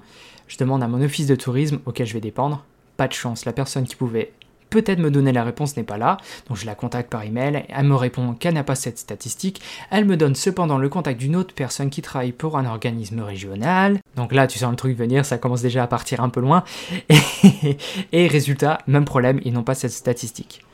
je 0.48 0.56
demande 0.58 0.82
à 0.82 0.88
mon 0.88 1.00
office 1.00 1.28
de 1.28 1.36
tourisme 1.36 1.78
auquel 1.86 2.08
je 2.08 2.14
vais 2.14 2.20
dépendre, 2.20 2.64
pas 2.96 3.06
de 3.06 3.12
chance, 3.12 3.44
la 3.44 3.52
personne 3.52 3.84
qui 3.84 3.94
pouvait 3.94 4.32
peut-être 4.72 4.98
me 4.98 5.10
donner 5.10 5.32
la 5.32 5.44
réponse 5.44 5.76
n'est 5.76 5.82
pas 5.82 5.98
là, 5.98 6.16
donc 6.48 6.56
je 6.56 6.64
la 6.64 6.74
contacte 6.74 7.10
par 7.10 7.22
email, 7.22 7.64
elle 7.68 7.84
me 7.84 7.94
répond 7.94 8.32
qu'elle 8.32 8.54
n'a 8.54 8.64
pas 8.64 8.74
cette 8.74 8.98
statistique, 8.98 9.60
elle 9.90 10.06
me 10.06 10.16
donne 10.16 10.34
cependant 10.34 10.78
le 10.78 10.88
contact 10.88 11.20
d'une 11.20 11.36
autre 11.36 11.54
personne 11.54 11.90
qui 11.90 12.00
travaille 12.00 12.32
pour 12.32 12.56
un 12.56 12.64
organisme 12.64 13.20
régional, 13.20 13.98
donc 14.16 14.32
là 14.32 14.46
tu 14.46 14.58
sens 14.58 14.70
le 14.70 14.76
truc 14.76 14.96
venir, 14.96 15.26
ça 15.26 15.36
commence 15.36 15.60
déjà 15.60 15.82
à 15.82 15.86
partir 15.86 16.22
un 16.22 16.30
peu 16.30 16.40
loin, 16.40 16.64
et, 17.10 17.76
et 18.12 18.26
résultat, 18.26 18.78
même 18.86 19.04
problème, 19.04 19.40
ils 19.44 19.52
n'ont 19.52 19.62
pas 19.62 19.74
cette 19.74 19.92
statistique. 19.92 20.64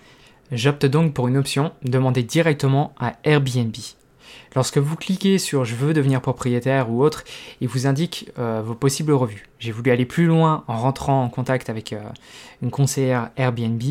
J'opte 0.53 0.87
donc 0.87 1.13
pour 1.13 1.27
une 1.27 1.37
option, 1.37 1.73
demander 1.83 2.23
directement 2.23 2.95
à 3.01 3.15
Airbnb. 3.25 3.75
Lorsque 4.55 4.79
vous 4.79 4.97
cliquez 4.97 5.39
sur 5.39 5.65
Je 5.65 5.75
veux 5.75 5.93
devenir 5.93 6.21
propriétaire 6.21 6.91
ou 6.91 7.03
autre, 7.03 7.25
il 7.61 7.69
vous 7.69 7.87
indique 7.87 8.31
euh, 8.39 8.63
vos 8.65 8.75
possibles 8.75 9.13
revues. 9.13 9.47
J'ai 9.59 9.73
voulu 9.73 9.91
aller 9.91 10.07
plus 10.07 10.27
loin 10.27 10.65
en 10.69 10.79
rentrant 10.79 11.23
en 11.23 11.29
contact 11.29 11.69
avec 11.71 11.93
euh, 11.93 12.01
une 12.63 12.71
conseillère 12.71 13.31
Airbnb. 13.37 13.83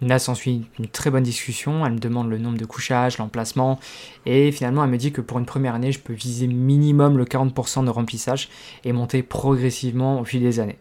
Là 0.00 0.18
s'ensuit 0.18 0.66
une 0.80 0.88
très 0.88 1.10
bonne 1.10 1.22
discussion, 1.22 1.86
elle 1.86 1.92
me 1.92 1.98
demande 1.98 2.28
le 2.28 2.36
nombre 2.36 2.58
de 2.58 2.64
couchages, 2.64 3.18
l'emplacement, 3.18 3.78
et 4.26 4.50
finalement 4.50 4.82
elle 4.82 4.90
me 4.90 4.96
dit 4.96 5.12
que 5.12 5.20
pour 5.20 5.38
une 5.38 5.46
première 5.46 5.76
année 5.76 5.92
je 5.92 6.00
peux 6.00 6.12
viser 6.12 6.48
minimum 6.48 7.16
le 7.16 7.24
40% 7.24 7.84
de 7.84 7.90
remplissage 7.90 8.48
et 8.84 8.92
monter 8.92 9.22
progressivement 9.22 10.18
au 10.18 10.24
fil 10.24 10.40
des 10.40 10.58
années. 10.58 10.78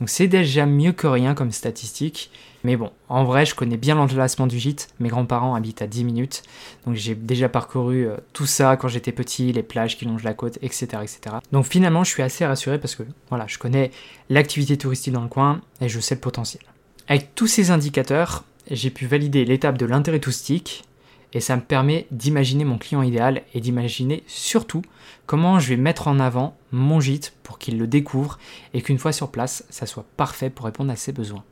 Donc 0.00 0.10
c'est 0.10 0.28
déjà 0.28 0.66
mieux 0.66 0.92
que 0.92 1.06
rien 1.06 1.34
comme 1.34 1.50
statistique, 1.50 2.30
mais 2.64 2.76
bon, 2.76 2.90
en 3.08 3.24
vrai, 3.24 3.46
je 3.46 3.54
connais 3.54 3.76
bien 3.76 3.94
l'emplacement 3.94 4.46
du 4.46 4.58
gîte. 4.58 4.88
Mes 4.98 5.08
grands-parents 5.08 5.54
habitent 5.54 5.82
à 5.82 5.86
10 5.86 6.04
minutes. 6.04 6.42
Donc 6.86 6.96
j'ai 6.96 7.14
déjà 7.14 7.48
parcouru 7.48 8.06
euh, 8.06 8.16
tout 8.32 8.46
ça 8.46 8.76
quand 8.76 8.88
j'étais 8.88 9.12
petit, 9.12 9.52
les 9.52 9.62
plages 9.62 9.96
qui 9.96 10.04
longent 10.04 10.24
la 10.24 10.34
côte, 10.34 10.58
etc., 10.62 10.86
etc. 11.02 11.36
Donc 11.52 11.66
finalement, 11.66 12.04
je 12.04 12.10
suis 12.10 12.22
assez 12.22 12.44
rassuré 12.44 12.78
parce 12.78 12.96
que 12.96 13.04
voilà, 13.28 13.46
je 13.46 13.58
connais 13.58 13.90
l'activité 14.28 14.76
touristique 14.76 15.12
dans 15.12 15.22
le 15.22 15.28
coin 15.28 15.60
et 15.80 15.88
je 15.88 16.00
sais 16.00 16.16
le 16.16 16.20
potentiel. 16.20 16.62
Avec 17.06 17.34
tous 17.34 17.46
ces 17.46 17.70
indicateurs, 17.70 18.44
j'ai 18.70 18.90
pu 18.90 19.06
valider 19.06 19.44
l'étape 19.44 19.78
de 19.78 19.86
l'intérêt 19.86 20.18
touristique 20.18 20.84
et 21.32 21.40
ça 21.40 21.56
me 21.56 21.62
permet 21.62 22.06
d'imaginer 22.10 22.64
mon 22.64 22.78
client 22.78 23.02
idéal 23.02 23.42
et 23.54 23.60
d'imaginer 23.60 24.24
surtout 24.26 24.82
comment 25.26 25.58
je 25.58 25.68
vais 25.68 25.76
mettre 25.76 26.08
en 26.08 26.20
avant 26.20 26.56
mon 26.72 27.00
gîte 27.00 27.34
pour 27.42 27.58
qu'il 27.58 27.78
le 27.78 27.86
découvre 27.86 28.38
et 28.74 28.82
qu'une 28.82 28.98
fois 28.98 29.12
sur 29.12 29.30
place, 29.30 29.64
ça 29.70 29.86
soit 29.86 30.06
parfait 30.16 30.50
pour 30.50 30.66
répondre 30.66 30.90
à 30.90 30.96
ses 30.96 31.12
besoins. 31.12 31.44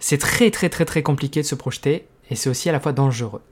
C'est 0.00 0.18
très 0.18 0.50
très 0.50 0.68
très 0.68 0.84
très 0.84 1.02
compliqué 1.02 1.42
de 1.42 1.46
se 1.46 1.54
projeter 1.54 2.06
et 2.30 2.36
c'est 2.36 2.50
aussi 2.50 2.68
à 2.68 2.72
la 2.72 2.80
fois 2.80 2.92
dangereux. 2.92 3.42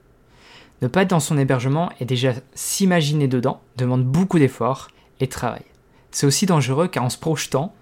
Ne 0.81 0.87
pas 0.87 1.01
être 1.01 1.09
dans 1.09 1.19
son 1.19 1.37
hébergement 1.37 1.91
et 1.99 2.05
déjà 2.05 2.33
s'imaginer 2.53 3.27
dedans 3.27 3.61
demande 3.75 4.05
beaucoup 4.05 4.39
d'efforts 4.39 4.89
et 5.19 5.25
de 5.25 5.31
travail. 5.31 5.63
C'est 6.11 6.27
aussi 6.27 6.45
dangereux 6.45 6.87
car 6.87 7.03
en 7.03 7.09
se 7.09 7.17
projetant, 7.17 7.73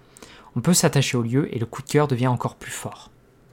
on 0.56 0.60
peut 0.60 0.74
s'attacher 0.74 1.16
au 1.16 1.22
lieu 1.22 1.54
et 1.54 1.58
le 1.58 1.66
coup 1.66 1.82
de 1.82 1.88
cœur 1.88 2.08
devient 2.08 2.26
encore 2.26 2.56
plus 2.56 2.70
fort. 2.70 3.10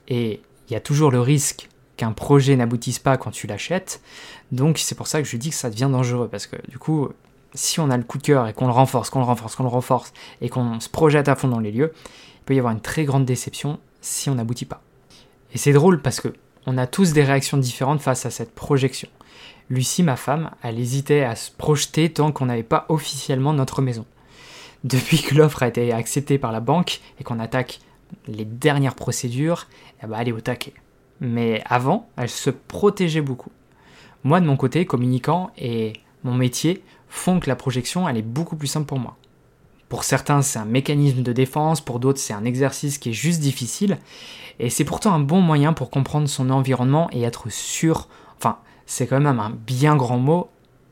Et 0.08 0.40
il 0.68 0.72
y 0.72 0.76
a 0.76 0.80
toujours 0.80 1.10
le 1.10 1.20
risque 1.20 1.68
qu'un 1.96 2.12
projet 2.12 2.56
n'aboutisse 2.56 2.98
pas 2.98 3.16
quand 3.16 3.30
tu 3.30 3.46
l'achètes, 3.46 4.02
donc 4.50 4.78
c'est 4.78 4.94
pour 4.94 5.06
ça 5.06 5.22
que 5.22 5.28
je 5.28 5.36
dis 5.36 5.50
que 5.50 5.54
ça 5.54 5.70
devient 5.70 5.88
dangereux 5.92 6.28
parce 6.28 6.46
que 6.46 6.56
du 6.68 6.78
coup, 6.78 7.10
si 7.54 7.78
on 7.78 7.90
a 7.90 7.96
le 7.96 8.02
coup 8.02 8.18
de 8.18 8.24
cœur 8.24 8.48
et 8.48 8.52
qu'on 8.52 8.66
le 8.66 8.72
renforce, 8.72 9.10
qu'on 9.10 9.20
le 9.20 9.26
renforce, 9.26 9.54
qu'on 9.54 9.62
le 9.62 9.68
renforce 9.68 10.12
et 10.40 10.48
qu'on 10.48 10.80
se 10.80 10.88
projette 10.88 11.28
à 11.28 11.36
fond 11.36 11.48
dans 11.48 11.60
les 11.60 11.70
lieux, 11.70 11.92
il 11.94 12.44
peut 12.46 12.54
y 12.54 12.58
avoir 12.58 12.72
une 12.72 12.80
très 12.80 13.04
grande 13.04 13.24
déception 13.24 13.78
si 14.00 14.28
on 14.28 14.34
n'aboutit 14.34 14.64
pas. 14.64 14.82
Et 15.54 15.58
c'est 15.58 15.72
drôle 15.72 16.02
parce 16.02 16.20
que 16.20 16.34
on 16.66 16.78
a 16.78 16.86
tous 16.86 17.12
des 17.12 17.24
réactions 17.24 17.58
différentes 17.58 18.00
face 18.00 18.26
à 18.26 18.30
cette 18.30 18.54
projection. 18.54 19.08
Lucie, 19.70 20.02
ma 20.02 20.16
femme, 20.16 20.50
elle 20.62 20.78
hésitait 20.78 21.22
à 21.22 21.36
se 21.36 21.50
projeter 21.50 22.12
tant 22.12 22.32
qu'on 22.32 22.46
n'avait 22.46 22.62
pas 22.62 22.86
officiellement 22.88 23.52
notre 23.52 23.80
maison. 23.80 24.04
Depuis 24.82 25.22
que 25.22 25.34
l'offre 25.34 25.62
a 25.62 25.68
été 25.68 25.92
acceptée 25.92 26.38
par 26.38 26.52
la 26.52 26.60
banque 26.60 27.00
et 27.18 27.24
qu'on 27.24 27.40
attaque 27.40 27.80
les 28.26 28.44
dernières 28.44 28.94
procédures, 28.94 29.66
eh 30.02 30.06
ben, 30.06 30.18
elle 30.18 30.28
est 30.28 30.32
au 30.32 30.40
taquet. 30.40 30.74
Mais 31.20 31.62
avant, 31.66 32.08
elle 32.16 32.28
se 32.28 32.50
protégeait 32.50 33.22
beaucoup. 33.22 33.50
Moi, 34.24 34.40
de 34.40 34.46
mon 34.46 34.56
côté, 34.56 34.84
communicant 34.86 35.50
et 35.56 35.94
mon 36.22 36.34
métier 36.34 36.82
font 37.08 37.40
que 37.40 37.48
la 37.48 37.56
projection, 37.56 38.08
elle 38.08 38.16
est 38.16 38.22
beaucoup 38.22 38.56
plus 38.56 38.68
simple 38.68 38.86
pour 38.86 38.98
moi. 38.98 39.16
Pour 39.94 40.02
certains, 40.02 40.42
c'est 40.42 40.58
un 40.58 40.64
mécanisme 40.64 41.22
de 41.22 41.32
défense, 41.32 41.80
pour 41.80 42.00
d'autres, 42.00 42.18
c'est 42.18 42.32
un 42.32 42.44
exercice 42.44 42.98
qui 42.98 43.10
est 43.10 43.12
juste 43.12 43.38
difficile. 43.38 43.98
Et 44.58 44.68
c'est 44.68 44.82
pourtant 44.82 45.12
un 45.12 45.20
bon 45.20 45.40
moyen 45.40 45.72
pour 45.72 45.88
comprendre 45.88 46.28
son 46.28 46.50
environnement 46.50 47.08
et 47.12 47.22
être 47.22 47.48
sûr, 47.48 48.08
enfin, 48.36 48.58
c'est 48.86 49.06
quand 49.06 49.20
même 49.20 49.38
un 49.38 49.50
bien 49.50 49.94
grand 49.94 50.18
mot, 50.18 50.50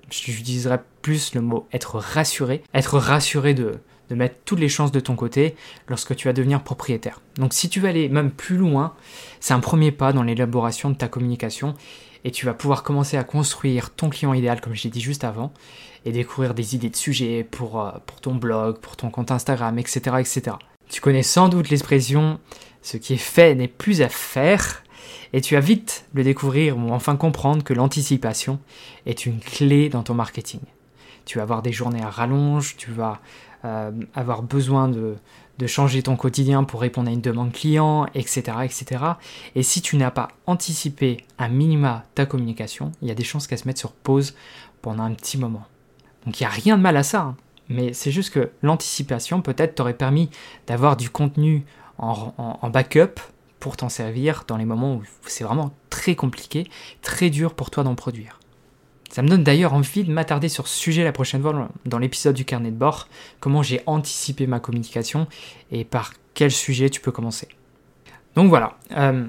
j'utiliserais 0.09 0.85
plus 1.03 1.35
le 1.35 1.41
mot 1.41 1.67
être 1.73 1.99
rassuré, 1.99 2.63
être 2.75 2.97
rassuré 2.97 3.55
de, 3.55 3.81
de 4.13 4.19
mettre 4.19 4.37
toutes 4.45 4.61
les 4.61 4.69
chances 4.69 4.93
de 4.93 5.01
ton 5.01 5.17
côté 5.17 5.57
lorsque 5.89 6.15
tu 6.15 6.29
vas 6.29 6.35
devenir 6.35 6.63
propriétaire. 6.63 7.21
Donc 7.37 7.55
si 7.55 7.71
tu 7.71 7.81
veux 7.81 7.89
aller 7.89 8.09
même 8.11 8.31
plus 8.31 8.57
loin, 8.57 8.95
c'est 9.41 9.55
un 9.55 9.61
premier 9.61 9.91
pas 9.91 10.13
dans 10.13 10.23
l'élaboration 10.23 10.91
de 10.91 10.95
ta 10.95 11.09
communication 11.09 11.75
et 12.25 12.31
tu 12.31 12.45
vas 12.45 12.53
pouvoir 12.53 12.83
commencer 12.83 13.17
à 13.17 13.25
construire 13.25 13.91
ton 13.91 14.11
client 14.11 14.35
idéal 14.35 14.61
comme 14.61 14.75
je 14.75 14.85
l'ai 14.85 14.91
dit 14.91 15.01
juste 15.01 15.25
avant 15.25 15.53
et 16.05 16.13
découvrir 16.13 16.53
des 16.53 16.75
idées 16.75 16.91
de 16.91 16.97
sujets 16.97 17.43
pour, 17.43 17.81
euh, 17.81 17.91
pour 18.07 18.21
ton 18.21 18.35
blog, 18.35 18.79
pour 18.79 18.97
ton 18.97 19.09
compte 19.09 19.31
Instagram, 19.31 19.79
etc., 19.79 20.17
etc. 20.19 20.57
Tu 20.91 21.01
connais 21.01 21.23
sans 21.23 21.49
doute 21.49 21.71
l'expression 21.71 22.39
ce 22.83 22.97
qui 22.97 23.15
est 23.15 23.17
fait 23.17 23.55
n'est 23.55 23.69
plus 23.69 24.03
à 24.03 24.09
faire, 24.09 24.83
et 25.33 25.41
tu 25.41 25.55
vas 25.55 25.61
vite 25.61 26.05
le 26.13 26.25
découvrir 26.25 26.77
ou 26.77 26.91
enfin 26.91 27.17
comprendre 27.17 27.65
que 27.65 27.73
l'anticipation 27.73 28.59
est 29.07 29.25
une 29.25 29.41
clé 29.41 29.89
dans 29.89 30.03
ton 30.03 30.15
marketing. 30.15 30.61
Tu 31.25 31.39
vas 31.39 31.43
avoir 31.43 31.63
des 31.63 31.73
journées 31.73 32.03
à 32.03 32.11
rallonge, 32.11 32.77
tu 32.77 32.91
vas 32.91 33.21
avoir 33.63 34.43
besoin 34.43 34.89
de, 34.89 35.17
changer 35.67 36.03
ton 36.03 36.17
quotidien 36.17 36.65
pour 36.65 36.81
répondre 36.81 37.09
à 37.09 37.13
une 37.13 37.21
demande 37.21 37.53
client, 37.53 38.07
etc. 38.15 38.43
etc. 38.65 39.05
Et 39.55 39.63
si 39.63 39.81
tu 39.81 39.97
n'as 39.97 40.11
pas 40.11 40.27
anticipé 40.47 41.19
à 41.39 41.49
minima 41.49 42.03
ta 42.17 42.27
communication, 42.27 42.91
il 43.01 43.07
y 43.07 43.13
a 43.13 43.15
des 43.15 43.23
chances 43.23 43.47
qu'elle 43.47 43.61
se 43.61 43.69
mette 43.69 43.79
sur 43.79 43.93
pause 43.93 44.35
pendant 44.81 45.05
un 45.05 45.15
petit 45.15 45.39
moment. 45.39 45.63
Donc 46.27 46.41
il 46.41 46.43
n'y 46.43 46.49
a 46.49 46.51
rien 46.51 46.77
de 46.77 46.83
mal 46.83 46.97
à 46.97 47.05
ça, 47.05 47.21
hein. 47.21 47.37
mais 47.69 47.93
c'est 47.93 48.11
juste 48.11 48.31
que 48.31 48.51
l'anticipation 48.63 49.41
peut-être 49.41 49.77
t'aurait 49.77 49.95
permis 49.95 50.31
d'avoir 50.67 50.97
du 50.97 51.11
contenu 51.11 51.65
en, 51.99 52.71
backup 52.71 53.21
pour 53.61 53.77
t'en 53.77 53.89
servir 53.89 54.45
dans 54.49 54.57
les 54.57 54.65
moments 54.65 54.97
où 54.97 55.03
c'est 55.27 55.45
vraiment 55.45 55.73
très 55.91 56.17
compliqué, 56.17 56.69
très 57.03 57.31
dur 57.31 57.55
pour 57.55 57.71
toi 57.71 57.85
d'en 57.85 57.95
produire. 57.95 58.41
Ça 59.13 59.23
me 59.23 59.29
donne 59.29 59.45
d'ailleurs 59.45 59.75
envie 59.75 60.03
de 60.03 60.11
m'attarder 60.11 60.49
sur 60.49 60.67
ce 60.67 60.77
sujet 60.77 61.05
la 61.05 61.13
prochaine 61.13 61.43
fois 61.43 61.69
dans 61.85 61.99
l'épisode 61.99 62.35
du 62.35 62.45
carnet 62.45 62.71
de 62.71 62.77
bord, 62.77 63.09
comment 63.39 63.63
j'ai 63.63 63.83
anticipé 63.87 64.47
ma 64.47 64.59
communication 64.59 65.29
et 65.71 65.85
par 65.85 66.15
quel 66.35 66.51
sujet 66.51 66.91
tu 66.91 67.01
peux 67.01 67.13
commencer. 67.13 67.47
Donc 68.37 68.49
voilà, 68.49 68.79
euh, 68.97 69.27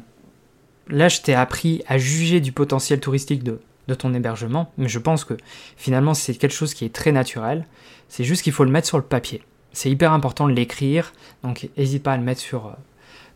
là 0.88 1.10
je 1.10 1.22
t'ai 1.22 1.36
appris 1.36 1.84
à 1.88 1.98
juger 1.98 2.40
du 2.40 2.52
potentiel 2.52 3.00
touristique 3.02 3.44
de, 3.44 3.60
ton 3.96 4.14
hébergement, 4.14 4.72
mais 4.78 4.88
je 4.88 5.00
pense 5.00 5.26
que 5.26 5.36
finalement 5.78 6.14
c'est 6.14 6.34
quelque 6.34 6.56
chose 6.56 6.74
qui 6.74 6.86
est 6.86 6.96
très 6.96 7.12
naturel, 7.12 7.68
c'est 8.08 8.24
juste 8.24 8.42
qu'il 8.42 8.54
faut 8.54 8.64
le 8.64 8.72
mettre 8.72 8.88
sur 8.88 8.98
le 8.98 9.04
papier 9.04 9.44
c'est 9.74 9.90
hyper 9.90 10.14
important 10.14 10.48
de 10.48 10.54
l'écrire, 10.54 11.12
donc 11.44 11.68
n'hésite 11.78 12.04
pas 12.04 12.14
à 12.14 12.18
le 12.18 12.24
mettre 12.24 12.40
sur 12.40 12.68
euh, 12.68 12.72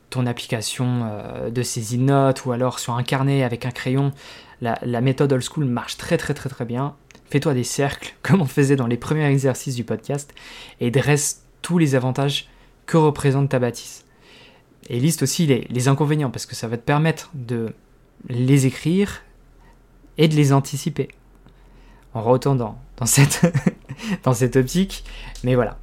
ton 0.10 0.26
application 0.26 1.02
euh, 1.04 1.50
de 1.50 1.64
saisie 1.64 1.98
de 1.98 2.04
notes 2.04 2.46
ou 2.46 2.52
alors 2.52 2.80
sur 2.80 2.94
un 2.94 3.04
carnet 3.04 3.44
avec 3.44 3.66
un 3.66 3.72
crayon. 3.72 4.12
La, 4.62 5.02
méthode 5.02 5.32
old 5.32 5.44
school 5.44 5.66
marche 5.66 5.98
très 5.98 6.18
très 6.18 6.34
très 6.34 6.50
très 6.50 6.66
bien. 6.66 6.96
Fais-toi 7.30 7.54
des 7.54 7.64
cercles 7.64 8.16
comme 8.22 8.42
on 8.42 8.46
faisait 8.46 8.76
dans 8.76 8.88
les 8.88 8.98
premiers 8.98 9.30
exercices 9.30 9.76
du 9.76 9.84
podcast 9.84 10.34
et 10.80 10.92
dresse 10.92 11.44
tous 11.62 11.78
les 11.78 11.96
avantages 11.96 12.50
que 12.86 12.98
représente 12.98 13.50
ta 13.50 13.60
bâtisse. 13.60 14.06
Et 14.90 15.00
liste 15.00 15.22
aussi 15.24 15.46
les, 15.46 15.88
inconvénients 15.88 16.32
parce 16.32 16.46
que 16.46 16.56
ça 16.56 16.68
va 16.68 16.78
te 16.78 16.84
permettre 16.84 17.30
de 17.34 17.74
les 18.30 18.66
écrire 18.66 19.24
et 20.18 20.28
de 20.28 20.36
les 20.36 20.54
anticiper. 20.54 21.10
En 22.14 22.22
retournant 22.22 22.80
dans 22.96 23.06
cette, 23.06 23.46
dans 24.24 24.34
cette 24.34 24.56
optique. 24.56 25.04
Mais 25.44 25.56
voilà, 25.56 25.78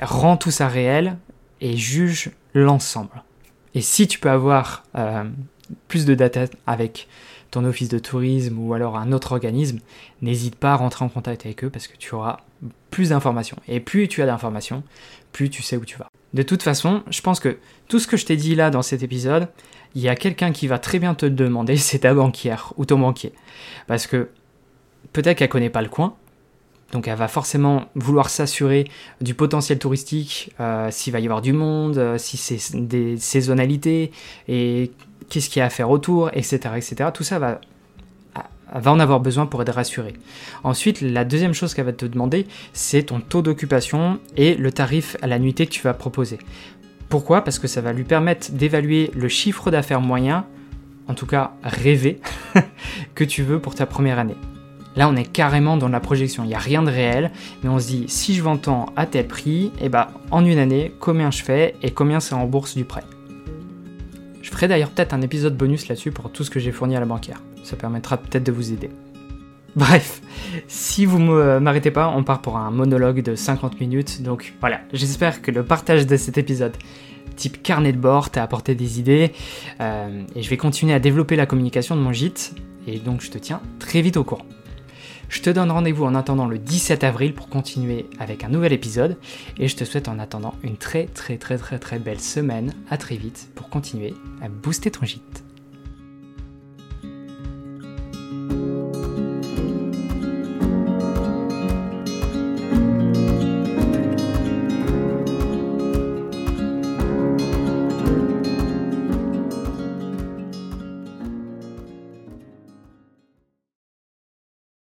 rends 0.00 0.36
tout 0.36 0.50
ça 0.50 0.68
réel 0.68 1.16
et 1.60 1.76
juge 1.76 2.30
l'ensemble. 2.54 3.22
Et 3.74 3.80
si 3.80 4.06
tu 4.06 4.18
peux 4.18 4.30
avoir 4.30 4.84
euh, 4.96 5.24
plus 5.88 6.04
de 6.04 6.14
data 6.14 6.44
avec 6.66 7.08
ton 7.50 7.64
office 7.64 7.88
de 7.88 7.98
tourisme 7.98 8.58
ou 8.58 8.74
alors 8.74 8.96
un 8.96 9.12
autre 9.12 9.32
organisme, 9.32 9.78
n'hésite 10.22 10.54
pas 10.54 10.72
à 10.72 10.76
rentrer 10.76 11.04
en 11.04 11.08
contact 11.08 11.46
avec 11.46 11.64
eux 11.64 11.70
parce 11.70 11.88
que 11.88 11.96
tu 11.96 12.14
auras 12.14 12.38
plus 12.90 13.10
d'informations. 13.10 13.56
Et 13.68 13.80
plus 13.80 14.08
tu 14.08 14.22
as 14.22 14.26
d'informations, 14.26 14.82
plus 15.32 15.50
tu 15.50 15.62
sais 15.62 15.76
où 15.76 15.84
tu 15.84 15.98
vas. 15.98 16.08
De 16.34 16.42
toute 16.42 16.62
façon, 16.62 17.02
je 17.10 17.20
pense 17.22 17.40
que 17.40 17.58
tout 17.88 17.98
ce 17.98 18.06
que 18.06 18.16
je 18.16 18.24
t'ai 18.24 18.36
dit 18.36 18.54
là 18.54 18.70
dans 18.70 18.82
cet 18.82 19.02
épisode, 19.02 19.48
il 19.94 20.02
y 20.02 20.08
a 20.08 20.14
quelqu'un 20.14 20.52
qui 20.52 20.68
va 20.68 20.78
très 20.78 20.98
bien 20.98 21.14
te 21.14 21.26
demander, 21.26 21.76
c'est 21.76 22.00
ta 22.00 22.14
banquière 22.14 22.72
ou 22.76 22.84
ton 22.84 22.98
banquier. 22.98 23.32
Parce 23.86 24.06
que 24.06 24.28
peut-être 25.12 25.38
qu'elle 25.38 25.48
connaît 25.48 25.70
pas 25.70 25.82
le 25.82 25.88
coin, 25.88 26.14
Donc 26.92 27.06
elle 27.06 27.16
va 27.16 27.28
forcément 27.28 27.84
vouloir 27.94 28.30
s'assurer 28.30 28.84
du 29.20 29.34
potentiel 29.34 29.78
touristique, 29.78 30.52
euh, 30.58 30.90
s'il 30.90 31.12
va 31.12 31.20
y 31.20 31.24
avoir 31.24 31.40
du 31.40 31.52
monde, 31.52 31.98
euh, 31.98 32.18
si 32.18 32.36
c'est 32.36 32.76
des 32.76 33.16
saisonnalités, 33.16 34.10
et 34.48 34.90
qu'est-ce 35.30 35.48
qu'il 35.48 35.60
y 35.60 35.62
a 35.62 35.66
à 35.66 35.70
faire 35.70 35.88
autour, 35.88 36.28
etc. 36.34 36.58
etc. 36.76 37.10
Tout 37.14 37.24
ça 37.24 37.38
va, 37.38 37.60
en 38.84 39.00
avoir 39.00 39.20
besoin 39.20 39.46
pour 39.46 39.62
être 39.62 39.72
rassuré. 39.72 40.12
Ensuite, 40.62 41.00
la 41.00 41.24
deuxième 41.24 41.54
chose 41.54 41.72
qu'elle 41.72 41.86
va 41.86 41.92
te 41.92 42.04
demander, 42.04 42.46
c'est 42.74 43.04
ton 43.04 43.20
taux 43.20 43.40
d'occupation 43.40 44.20
et 44.36 44.54
le 44.54 44.70
tarif 44.70 45.16
à 45.22 45.26
la 45.26 45.38
nuitée 45.38 45.66
que 45.66 45.72
tu 45.72 45.82
vas 45.82 45.94
proposer. 45.94 46.38
Pourquoi? 47.08 47.42
Parce 47.42 47.58
que 47.58 47.66
ça 47.66 47.80
va 47.80 47.92
lui 47.92 48.04
permettre 48.04 48.52
d'évaluer 48.52 49.10
le 49.14 49.28
chiffre 49.28 49.70
d'affaires 49.70 50.00
moyen, 50.00 50.44
en 51.08 51.14
tout 51.14 51.26
cas 51.26 51.52
rêvé, 51.62 52.20
que 53.14 53.24
tu 53.24 53.42
veux 53.42 53.60
pour 53.60 53.74
ta 53.74 53.86
première 53.86 54.18
année. 54.18 54.36
Là, 54.96 55.08
on 55.08 55.16
est 55.16 55.24
carrément 55.24 55.76
dans 55.76 55.88
la 55.88 56.00
projection. 56.00 56.44
Il 56.44 56.48
n'y 56.48 56.54
a 56.54 56.58
rien 56.58 56.82
de 56.82 56.90
réel, 56.90 57.30
mais 57.62 57.68
on 57.68 57.78
se 57.78 57.86
dit 57.86 58.04
si 58.08 58.34
je 58.34 58.42
vends 58.42 58.58
tant 58.58 58.86
à 58.96 59.06
tel 59.06 59.26
prix, 59.26 59.72
eh 59.80 59.88
ben, 59.88 60.08
en 60.30 60.44
une 60.44 60.58
année, 60.58 60.92
combien 60.98 61.30
je 61.30 61.42
fais 61.42 61.76
et 61.82 61.92
combien 61.92 62.18
c'est 62.18 62.34
en 62.34 62.46
bourse 62.46 62.76
du 62.76 62.84
prêt? 62.84 63.04
Je 64.42 64.50
ferai 64.50 64.68
d'ailleurs 64.68 64.90
peut-être 64.90 65.12
un 65.12 65.20
épisode 65.22 65.56
bonus 65.56 65.88
là-dessus 65.88 66.12
pour 66.12 66.30
tout 66.30 66.44
ce 66.44 66.50
que 66.50 66.60
j'ai 66.60 66.72
fourni 66.72 66.96
à 66.96 67.00
la 67.00 67.06
banquière. 67.06 67.42
Ça 67.62 67.76
permettra 67.76 68.16
peut-être 68.16 68.44
de 68.44 68.52
vous 68.52 68.72
aider. 68.72 68.90
Bref, 69.76 70.20
si 70.66 71.06
vous 71.06 71.18
ne 71.18 71.32
euh, 71.32 71.60
m'arrêtez 71.60 71.90
pas, 71.90 72.08
on 72.08 72.24
part 72.24 72.42
pour 72.42 72.56
un 72.56 72.70
monologue 72.70 73.22
de 73.22 73.34
50 73.34 73.80
minutes. 73.80 74.22
Donc 74.22 74.54
voilà, 74.60 74.80
j'espère 74.92 75.42
que 75.42 75.50
le 75.50 75.62
partage 75.62 76.06
de 76.06 76.16
cet 76.16 76.38
épisode 76.38 76.76
type 77.36 77.62
carnet 77.62 77.92
de 77.92 77.98
bord 77.98 78.30
t'a 78.30 78.42
apporté 78.42 78.74
des 78.74 78.98
idées. 78.98 79.32
Euh, 79.80 80.22
et 80.34 80.42
je 80.42 80.50
vais 80.50 80.56
continuer 80.56 80.92
à 80.92 80.98
développer 80.98 81.36
la 81.36 81.46
communication 81.46 81.96
de 81.96 82.00
mon 82.00 82.12
gîte. 82.12 82.54
Et 82.86 82.98
donc 82.98 83.20
je 83.20 83.30
te 83.30 83.38
tiens 83.38 83.60
très 83.78 84.02
vite 84.02 84.16
au 84.16 84.24
courant. 84.24 84.46
Je 85.30 85.42
te 85.42 85.48
donne 85.48 85.70
rendez-vous 85.70 86.04
en 86.04 86.16
attendant 86.16 86.48
le 86.48 86.58
17 86.58 87.04
avril 87.04 87.34
pour 87.34 87.48
continuer 87.48 88.06
avec 88.18 88.42
un 88.42 88.48
nouvel 88.48 88.72
épisode 88.72 89.16
et 89.58 89.68
je 89.68 89.76
te 89.76 89.84
souhaite 89.84 90.08
en 90.08 90.18
attendant 90.18 90.54
une 90.64 90.76
très 90.76 91.06
très 91.06 91.38
très 91.38 91.56
très 91.56 91.78
très 91.78 92.00
belle 92.00 92.20
semaine. 92.20 92.74
À 92.90 92.98
très 92.98 93.16
vite 93.16 93.48
pour 93.54 93.70
continuer 93.70 94.12
à 94.42 94.48
booster 94.48 94.90
ton 94.90 95.06
gîte. 95.06 95.44